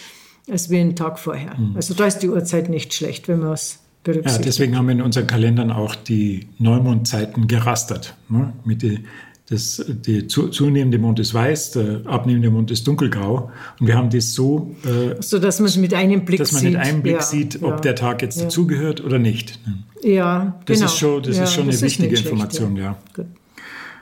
als 0.50 0.70
wie 0.70 0.78
einen 0.78 0.96
Tag 0.96 1.18
vorher. 1.18 1.56
Mhm. 1.56 1.76
Also 1.76 1.94
da 1.94 2.06
ist 2.06 2.18
die 2.18 2.28
Uhrzeit 2.28 2.68
nicht 2.68 2.92
schlecht, 2.92 3.28
wenn 3.28 3.40
man 3.40 3.52
es 3.52 3.80
berücksichtigt. 4.02 4.44
Ja, 4.44 4.44
deswegen 4.44 4.76
haben 4.76 4.86
wir 4.86 4.92
in 4.92 5.02
unseren 5.02 5.26
Kalendern 5.26 5.70
auch 5.70 5.94
die 5.94 6.48
Neumondzeiten 6.58 7.46
gerastert. 7.46 8.16
Ne? 8.28 8.52
Mit 8.64 8.82
die, 8.82 9.04
das, 9.50 9.84
der 9.88 10.28
zunehmende 10.28 10.98
Mond 10.98 11.18
ist 11.18 11.34
weiß, 11.34 11.72
der 11.72 12.02
abnehmende 12.06 12.50
Mond 12.50 12.70
ist 12.70 12.86
dunkelgrau. 12.86 13.50
Und 13.80 13.86
wir 13.86 13.96
haben 13.96 14.08
das 14.08 14.32
so, 14.32 14.76
äh, 14.84 15.20
so 15.20 15.40
dass 15.40 15.58
man 15.58 15.66
es 15.66 15.76
mit 15.76 15.92
einem 15.92 16.24
Blick 16.24 16.38
dass 16.38 16.52
man 16.52 16.60
sieht. 16.60 16.72
mit 16.72 16.80
einem 16.80 17.02
Blick 17.02 17.14
ja, 17.16 17.22
sieht, 17.22 17.62
ob 17.62 17.70
ja, 17.70 17.76
der 17.80 17.94
Tag 17.96 18.22
jetzt 18.22 18.38
ja. 18.38 18.44
dazugehört 18.44 19.04
oder 19.04 19.18
nicht. 19.18 19.58
Ja, 20.02 20.60
das 20.66 20.78
genau. 20.78 20.86
ist 20.86 20.98
schon, 20.98 21.22
das 21.24 21.36
ist 21.36 21.52
schon 21.52 21.64
eine 21.64 21.80
wichtige 21.80 22.16
Information, 22.16 22.76
ja. 22.76 22.96
Gut. 23.12 23.26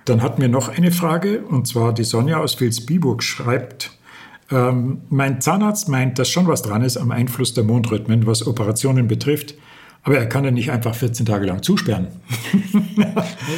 Dann 0.04 0.22
hatten 0.22 0.40
wir 0.42 0.48
noch 0.48 0.68
eine 0.68 0.90
Frage, 0.90 1.40
und 1.40 1.66
zwar 1.66 1.94
die 1.94 2.04
Sonja 2.04 2.38
aus 2.38 2.60
Vilsbiburg 2.60 3.22
schreibt, 3.22 3.92
ähm, 4.50 5.02
mein 5.08 5.40
Zahnarzt 5.40 5.88
meint, 5.88 6.18
dass 6.18 6.28
schon 6.28 6.46
was 6.46 6.62
dran 6.62 6.82
ist 6.82 6.98
am 6.98 7.10
Einfluss 7.10 7.54
der 7.54 7.64
Mondrhythmen, 7.64 8.26
was 8.26 8.46
Operationen 8.46 9.08
betrifft. 9.08 9.54
Aber 10.02 10.16
er 10.16 10.26
kann 10.26 10.44
ja 10.44 10.50
nicht 10.50 10.70
einfach 10.70 10.94
14 10.94 11.26
Tage 11.26 11.46
lang 11.46 11.62
zusperren. 11.62 12.06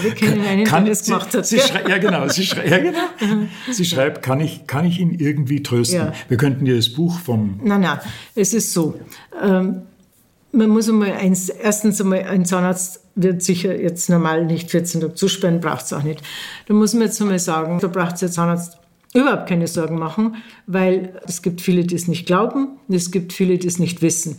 Wir 0.03 0.15
kennen 0.15 0.41
einen, 0.41 0.65
kann, 0.65 0.85
der 0.85 0.95
das 0.95 1.05
gemacht 1.05 1.33
hat. 1.35 1.47
Sie, 1.47 1.59
sie 1.59 1.89
ja, 1.89 1.99
genau. 1.99 2.27
Sie, 2.29 2.43
ja, 2.43 2.79
genau. 2.79 2.99
sie 3.71 3.85
schreibt, 3.85 4.23
kann 4.23 4.41
ich, 4.41 4.67
kann 4.67 4.85
ich 4.85 4.99
ihn 4.99 5.13
irgendwie 5.13 5.63
trösten? 5.63 5.99
Ja. 5.99 6.13
Wir 6.29 6.37
könnten 6.37 6.65
dir 6.65 6.77
das 6.77 6.89
Buch 6.89 7.21
vom... 7.21 7.61
Nein, 7.63 7.83
nein, 7.83 7.99
es 8.35 8.55
ist 8.55 8.73
so. 8.73 8.99
Ähm, 9.41 9.83
man 10.53 10.69
muss 10.71 10.89
einmal 10.89 11.13
eins, 11.13 11.49
erstens 11.49 12.01
einmal, 12.01 12.25
ein 12.25 12.45
Zahnarzt 12.45 13.05
wird 13.15 13.43
sicher 13.43 13.79
jetzt 13.81 14.09
normal 14.11 14.45
nicht 14.45 14.71
14 14.71 15.01
Tage 15.01 15.15
zusperren, 15.15 15.61
braucht 15.61 15.85
es 15.85 15.93
auch 15.93 16.03
nicht. 16.03 16.23
Da 16.67 16.75
muss 16.75 16.95
man 16.95 17.03
jetzt 17.03 17.21
einmal 17.21 17.39
sagen, 17.39 17.79
da 17.81 17.89
braucht 17.89 18.15
es 18.15 18.21
der 18.21 18.31
Zahnarzt 18.31 18.80
überhaupt 19.13 19.49
keine 19.49 19.67
Sorgen 19.67 19.99
machen, 19.99 20.37
weil 20.67 21.21
es 21.27 21.43
gibt 21.43 21.61
viele, 21.61 21.85
die 21.85 21.97
es 21.97 22.07
nicht 22.07 22.27
glauben, 22.27 22.79
es 22.89 23.11
gibt 23.11 23.33
viele, 23.33 23.59
die 23.59 23.67
es 23.67 23.79
nicht 23.79 24.03
wissen. 24.03 24.37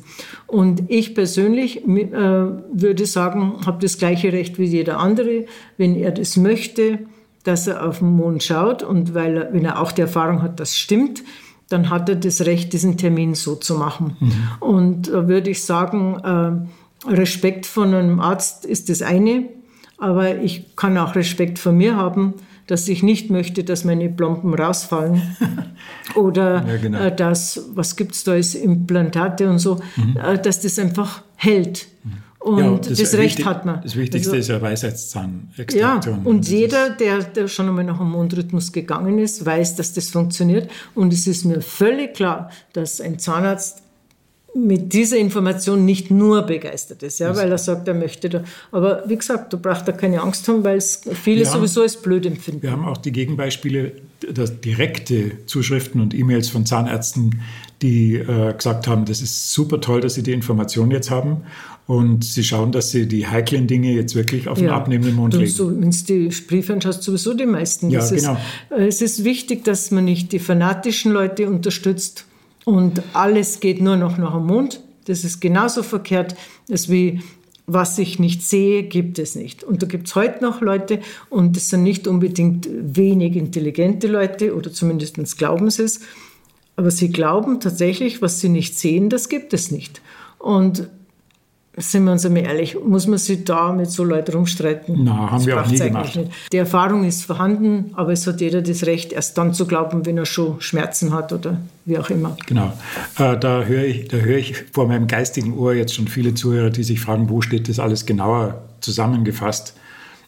Und 0.48 0.84
ich 0.88 1.14
persönlich 1.14 1.86
äh, 1.86 1.88
würde 1.88 3.06
sagen, 3.06 3.58
habe 3.66 3.82
das 3.82 3.98
gleiche 3.98 4.32
Recht 4.32 4.60
wie 4.60 4.66
jeder 4.66 5.00
andere, 5.00 5.46
wenn 5.78 5.96
er 5.96 6.12
das 6.12 6.38
möchte, 6.38 7.00
dass 7.44 7.68
er 7.68 7.86
auf 7.86 8.00
den 8.00 8.12
Mond 8.12 8.44
schaut 8.44 8.84
und 8.84 9.14
weil 9.14 9.38
er, 9.38 9.54
wenn 9.54 9.66
er 9.66 9.82
auch 9.82 9.92
die 9.92 10.02
Erfahrung 10.02 10.42
hat, 10.42 10.60
das 10.60 10.78
stimmt, 10.78 11.24
dann 11.68 11.90
hat 11.90 12.08
er 12.08 12.16
das 12.16 12.46
Recht, 12.46 12.74
diesen 12.74 12.98
Termin 12.98 13.34
so 13.34 13.56
zu 13.56 13.76
machen. 13.76 14.16
Mhm. 14.20 14.32
Und 14.60 15.08
da 15.08 15.28
würde 15.28 15.50
ich 15.50 15.64
sagen, 15.64 16.68
äh, 17.08 17.10
Respekt 17.10 17.66
von 17.66 17.94
einem 17.94 18.20
Arzt 18.20 18.66
ist 18.66 18.90
das 18.90 19.02
eine, 19.02 19.50
aber 19.98 20.38
ich 20.38 20.76
kann 20.76 20.98
auch 20.98 21.16
Respekt 21.16 21.60
von 21.60 21.78
mir 21.78 21.96
haben, 21.96 22.36
dass 22.68 22.88
ich 22.88 23.04
nicht 23.04 23.30
möchte, 23.30 23.64
dass 23.64 23.84
meine 23.84 24.10
Plomben 24.10 24.54
rausfallen 24.54 25.22
oder 26.16 26.66
ja, 26.68 26.78
genau. 26.78 27.00
äh, 27.00 27.16
dass, 27.16 27.70
was 27.74 27.96
gibt 27.96 28.14
es 28.14 28.24
da 28.24 28.34
als 28.34 28.56
Implantate 28.56 29.50
und 29.50 29.60
so, 29.60 29.80
mhm. 29.96 30.18
äh, 30.18 30.38
dass 30.38 30.62
das 30.62 30.80
einfach 30.80 31.24
hält. 31.36 31.88
Mhm. 32.04 32.12
Und 32.42 32.60
ja, 32.60 32.90
das, 32.90 32.98
das 32.98 33.14
Recht 33.14 33.38
wichtig, 33.38 33.46
hat 33.46 33.66
man. 33.66 33.82
Das 33.84 33.96
Wichtigste 33.96 34.32
also, 34.32 34.40
ist 34.40 34.48
ja 34.48 34.60
Weisheitszahnextraktion. 34.60 35.80
Ja, 35.80 36.22
und 36.24 36.48
jeder, 36.50 36.90
der, 36.90 37.22
der 37.22 37.48
schon 37.48 37.68
einmal 37.68 37.84
nach 37.84 38.00
einem 38.00 38.10
Mondrhythmus 38.10 38.72
gegangen 38.72 39.20
ist, 39.20 39.46
weiß, 39.46 39.76
dass 39.76 39.94
das 39.94 40.10
funktioniert. 40.10 40.70
Und 40.96 41.14
es 41.14 41.28
ist 41.28 41.46
mir 41.46 41.62
völlig 41.62 42.16
klar, 42.16 42.50
dass 42.74 43.00
ein 43.00 43.20
Zahnarzt 43.20 43.84
mit 44.54 44.92
dieser 44.92 45.18
Information 45.18 45.86
nicht 45.86 46.12
nur 46.12 46.42
begeistert 46.42 47.04
ist, 47.04 47.20
ja, 47.20 47.36
weil 47.36 47.50
er 47.50 47.58
sagt, 47.58 47.88
er 47.88 47.94
möchte 47.94 48.30
da. 48.30 48.44
Aber 48.72 49.04
wie 49.08 49.16
gesagt, 49.16 49.54
du 49.54 49.58
brauchst 49.58 49.88
da 49.88 49.94
keine 49.94 50.22
Angst 50.22 50.48
haben, 50.48 50.64
weil 50.64 50.78
es 50.78 51.02
viele 51.14 51.46
haben, 51.46 51.54
sowieso 51.54 51.82
als 51.84 51.96
blöd 51.96 52.26
empfinden. 52.26 52.62
Wir 52.62 52.72
haben 52.72 52.86
auch 52.86 52.98
die 52.98 53.14
Gegenbeispiele, 53.14 53.94
dass 54.34 54.60
direkte 54.60 55.46
Zuschriften 55.46 56.02
und 56.02 56.14
E-Mails 56.14 56.50
von 56.50 56.66
Zahnärzten, 56.66 57.42
die 57.82 58.16
äh, 58.16 58.54
gesagt 58.54 58.88
haben, 58.88 59.06
das 59.06 59.22
ist 59.22 59.54
super 59.54 59.80
toll, 59.80 60.02
dass 60.02 60.16
sie 60.16 60.24
die 60.24 60.34
Information 60.34 60.92
jetzt 60.92 61.10
haben 61.10 61.44
und 61.88 62.26
sie 62.26 62.44
schauen, 62.44 62.74
dass 62.74 62.92
sie 62.92 63.08
die 63.08 63.28
heiklen 63.28 63.68
Dinge 63.68 63.94
jetzt 63.94 64.16
wirklich 64.16 64.50
auf 64.50 64.58
den 64.58 64.68
ja, 64.68 64.76
abnehmenden 64.76 65.16
Mund 65.16 65.34
legen. 65.34 65.50
So, 65.50 65.70
Wenn 65.70 65.92
du 65.92 65.98
die 66.08 66.30
Briefe 66.48 66.74
anschaust, 66.74 67.04
sowieso 67.04 67.34
die 67.34 67.46
meisten. 67.46 67.90
Ja, 67.90 68.00
das 68.00 68.12
genau. 68.12 68.34
Ist, 68.70 68.80
äh, 68.80 68.88
es 68.88 69.02
ist 69.02 69.24
wichtig, 69.24 69.64
dass 69.64 69.92
man 69.92 70.04
nicht 70.04 70.34
die 70.34 70.40
fanatischen 70.40 71.14
Leute 71.14 71.50
unterstützt 71.50 72.26
und 72.66 73.02
alles 73.14 73.60
geht 73.60 73.82
nur 73.82 73.98
noch 73.98 74.18
nach 74.18 74.34
dem 74.34 74.46
Mond. 74.46 74.82
Das 75.06 75.24
ist 75.24 75.40
genauso 75.40 75.84
verkehrt, 75.84 76.36
als 76.70 76.90
wie 76.90 77.22
was 77.68 77.98
ich 78.00 78.20
nicht 78.20 78.42
sehe, 78.42 78.84
gibt 78.84 79.20
es 79.20 79.36
nicht. 79.36 79.64
Und 79.64 79.82
da 79.82 79.88
gibt 79.88 80.08
es 80.08 80.16
heute 80.16 80.44
noch 80.44 80.62
Leute, 80.62 81.00
und 81.30 81.56
das 81.56 81.70
sind 81.70 81.84
nicht 81.84 82.08
unbedingt 82.08 82.68
wenig 82.70 83.36
intelligente 83.36 84.08
Leute, 84.08 84.56
oder 84.56 84.72
zumindest 84.72 85.38
glauben 85.38 85.70
sie 85.70 85.84
es, 85.84 86.02
aber 86.76 86.92
sie 86.92 87.12
glauben 87.12 87.60
tatsächlich, 87.60 88.22
was 88.22 88.40
sie 88.40 88.50
nicht 88.50 88.78
sehen, 88.78 89.10
das 89.10 89.30
gibt 89.30 89.54
es 89.54 89.72
nicht. 89.72 90.02
Und 90.40 90.90
sind 91.78 92.04
wir 92.04 92.12
uns 92.12 92.26
einmal 92.26 92.44
ehrlich, 92.44 92.76
muss 92.86 93.08
man 93.08 93.18
sich 93.18 93.46
da 93.46 93.72
mit 93.72 93.90
so 93.90 94.04
Leuten 94.04 94.34
rumstreiten? 94.34 95.06
Na, 95.06 95.32
haben 95.32 95.38
das 95.38 95.46
wir 95.46 95.62
auch 95.62 95.68
nie 95.68 95.78
gemacht. 95.78 96.16
Nicht. 96.16 96.32
Die 96.52 96.58
Erfahrung 96.58 97.06
ist 97.06 97.24
vorhanden, 97.24 97.92
aber 97.94 98.12
es 98.12 98.28
hat 98.28 98.42
jeder 98.42 98.62
das 98.62 98.86
Recht, 98.86 99.14
erst 99.14 99.38
dann 99.38 99.54
zu 99.54 99.66
glauben, 99.66 100.06
wenn 100.06 100.18
er 100.18 100.26
schon 100.26 100.60
Schmerzen 100.60 101.14
hat 101.14 101.32
oder 101.32 101.58
wie 101.86 101.98
auch 101.98 102.10
immer. 102.10 102.36
Genau. 102.46 102.74
Äh, 103.18 103.38
da 103.38 103.64
höre 103.64 103.86
ich, 103.86 104.10
da 104.10 104.18
höre 104.18 104.38
ich 104.38 104.66
vor 104.74 104.88
meinem 104.88 105.08
geistigen 105.08 105.58
Ohr 105.58 105.74
jetzt 105.74 105.96
schon 105.96 106.10
viele 106.10 106.34
Zuhörer, 106.34 106.72
die 106.72 106.84
sich 106.84 107.00
fragen, 107.00 107.30
wo 107.30 107.40
steht 107.42 107.70
das 107.70 107.80
alles 107.80 108.06
genauer 108.06 108.62
zusammengefasst? 108.82 109.74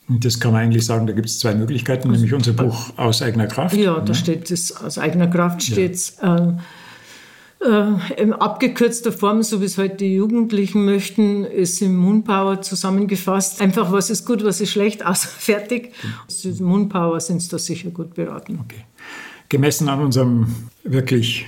Und 0.07 0.23
das 0.23 0.39
kann 0.39 0.53
man 0.53 0.63
eigentlich 0.63 0.85
sagen, 0.85 1.07
da 1.07 1.13
gibt 1.13 1.27
es 1.27 1.39
zwei 1.39 1.55
Möglichkeiten, 1.55 2.11
nämlich 2.11 2.33
unser 2.33 2.53
Buch 2.53 2.91
aus 2.97 3.21
eigener 3.21 3.47
Kraft. 3.47 3.75
Ja, 3.75 3.99
da 3.99 4.03
ne? 4.03 4.15
steht 4.15 4.49
es, 4.51 4.75
aus 4.75 4.97
eigener 4.97 5.27
Kraft 5.27 5.63
steht 5.63 5.95
es. 5.95 6.17
Ja. 6.21 6.37
Äh, 6.37 6.53
äh, 7.65 8.21
in 8.21 8.33
abgekürzter 8.33 9.11
Form, 9.11 9.43
so 9.43 9.61
wie 9.61 9.65
es 9.65 9.77
heute 9.77 9.95
die 9.95 10.15
Jugendlichen 10.15 10.85
möchten, 10.85 11.45
ist 11.45 11.81
im 11.81 11.95
Moonpower 11.95 12.61
zusammengefasst. 12.61 13.61
Einfach, 13.61 13.91
was 13.91 14.09
ist 14.09 14.25
gut, 14.25 14.43
was 14.43 14.61
ist 14.61 14.71
schlecht, 14.71 15.05
außer 15.05 15.27
fertig. 15.27 15.93
Mhm. 16.43 16.65
Moonpower 16.65 17.19
sind 17.19 17.37
es 17.37 17.49
da 17.49 17.57
sicher 17.57 17.89
gut 17.89 18.13
beraten. 18.13 18.59
Okay. 18.63 18.83
Gemessen 19.49 19.87
an 19.89 20.01
unserem 20.01 20.47
wirklich 20.83 21.45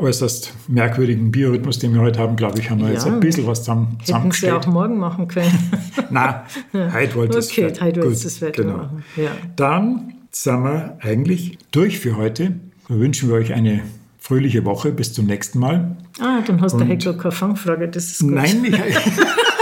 äußerst 0.00 0.54
merkwürdigen 0.68 1.30
Biorhythmus, 1.30 1.78
den 1.78 1.94
wir 1.94 2.00
heute 2.00 2.18
haben, 2.18 2.36
glaube 2.36 2.58
ich, 2.58 2.70
haben 2.70 2.80
wir 2.80 2.88
ja, 2.88 2.94
jetzt 2.94 3.06
ein 3.06 3.20
bisschen 3.20 3.46
was 3.46 3.60
zusammen, 3.60 3.98
Hätten 4.04 4.30
Sie 4.32 4.50
auch 4.50 4.66
morgen 4.66 4.98
machen 4.98 5.28
können. 5.28 5.52
Nein, 6.10 6.34
heute 6.72 7.14
wollte 7.14 7.38
es 7.38 7.50
Okay, 7.50 7.72
heute 7.80 8.02
wollte 8.02 8.26
es 8.26 8.40
Wetter 8.40 8.62
genau. 8.62 8.76
machen. 8.78 9.04
Ja. 9.16 9.30
Dann 9.56 10.14
sind 10.30 10.64
wir 10.64 10.98
eigentlich 11.00 11.58
durch 11.70 11.98
für 11.98 12.16
heute. 12.16 12.54
Wünschen 12.88 13.28
wir 13.28 13.36
euch 13.36 13.52
eine 13.52 13.82
fröhliche 14.30 14.64
Woche. 14.64 14.92
Bis 14.92 15.12
zum 15.12 15.26
nächsten 15.26 15.58
Mal. 15.58 15.96
Ah, 16.20 16.40
dann 16.46 16.60
hast 16.60 16.78
du 16.78 16.86
heute 16.86 17.16
keine 17.16 17.32
Fangfrage. 17.32 17.88
Das 17.88 18.04
ist 18.12 18.20
gut. 18.20 18.30
Nein, 18.30 18.64
ich, 18.64 18.74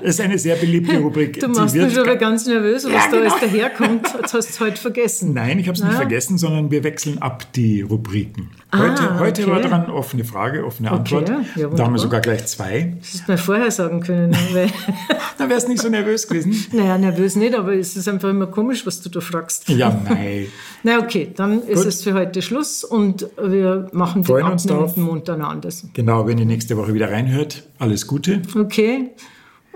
Das 0.00 0.10
ist 0.10 0.20
eine 0.20 0.38
sehr 0.38 0.56
beliebte 0.56 0.98
Rubrik. 0.98 1.40
Du 1.40 1.48
machst 1.48 1.74
mich 1.74 1.94
schon 1.94 2.18
ganz 2.18 2.46
nervös, 2.46 2.84
was 2.84 2.92
ja, 2.92 2.98
da 2.98 3.06
genau. 3.10 3.20
alles 3.22 3.40
daherkommt. 3.40 4.06
Jetzt 4.20 4.34
hast 4.34 4.48
du 4.48 4.52
es 4.52 4.60
heute 4.60 4.80
vergessen. 4.80 5.34
Nein, 5.34 5.58
ich 5.58 5.68
habe 5.68 5.76
es 5.76 5.84
nicht 5.84 5.94
vergessen, 5.94 6.38
sondern 6.38 6.70
wir 6.70 6.84
wechseln 6.84 7.18
ab 7.18 7.52
die 7.54 7.82
Rubriken. 7.82 8.50
Heute, 8.74 9.02
ah, 9.02 9.18
heute 9.18 9.42
okay. 9.44 9.50
war 9.50 9.60
dran 9.62 9.90
offene 9.90 10.24
Frage, 10.24 10.64
offene 10.66 10.90
Antwort. 10.90 11.30
Okay. 11.30 11.42
Ja, 11.56 11.68
da 11.68 11.84
haben 11.84 11.94
wir 11.94 11.98
sogar 11.98 12.20
gleich 12.20 12.44
zwei. 12.46 12.94
Das 12.98 13.08
hättest 13.08 13.28
du 13.28 13.32
mir 13.32 13.38
vorher 13.38 13.70
sagen 13.70 14.00
können. 14.00 14.36
da 15.38 15.48
wärst 15.48 15.68
du 15.68 15.72
nicht 15.72 15.80
so 15.80 15.88
nervös 15.88 16.28
gewesen. 16.28 16.54
Naja, 16.72 16.98
nervös 16.98 17.34
nicht, 17.34 17.54
aber 17.54 17.72
es 17.74 17.96
ist 17.96 18.08
einfach 18.08 18.28
immer 18.28 18.46
komisch, 18.46 18.86
was 18.86 19.00
du 19.00 19.08
da 19.08 19.20
fragst. 19.20 19.68
Ja, 19.70 19.98
nein. 20.04 20.46
Na 20.82 20.98
okay, 20.98 21.32
dann 21.34 21.62
ist 21.62 21.86
es 21.86 22.02
für 22.02 22.12
heute 22.12 22.42
Schluss 22.42 22.84
und 22.84 23.26
wir 23.42 23.88
machen 23.92 24.22
den 24.22 24.42
abnehmenden 24.42 25.02
Mund 25.02 25.28
dann 25.28 25.40
anders. 25.40 25.86
Genau, 25.94 26.26
wenn 26.26 26.36
ihr 26.36 26.44
nächste 26.44 26.76
Woche 26.76 26.92
wieder 26.92 27.10
reinhört, 27.10 27.66
alles 27.78 28.06
Gute. 28.06 28.42
Okay. 28.54 29.10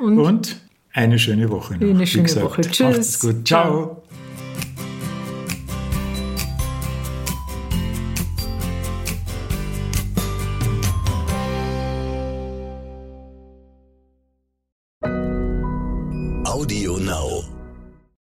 Und, 0.02 0.18
und 0.18 0.60
eine 0.92 1.18
schöne 1.18 1.48
Woche 1.48 1.74
noch. 1.74 1.88
Eine 1.88 2.06
schöne 2.06 2.42
Woche. 2.42 2.62
Tschüss. 2.62 2.80
Macht's 2.80 3.20
gut. 3.20 3.46
Ciao. 3.46 4.01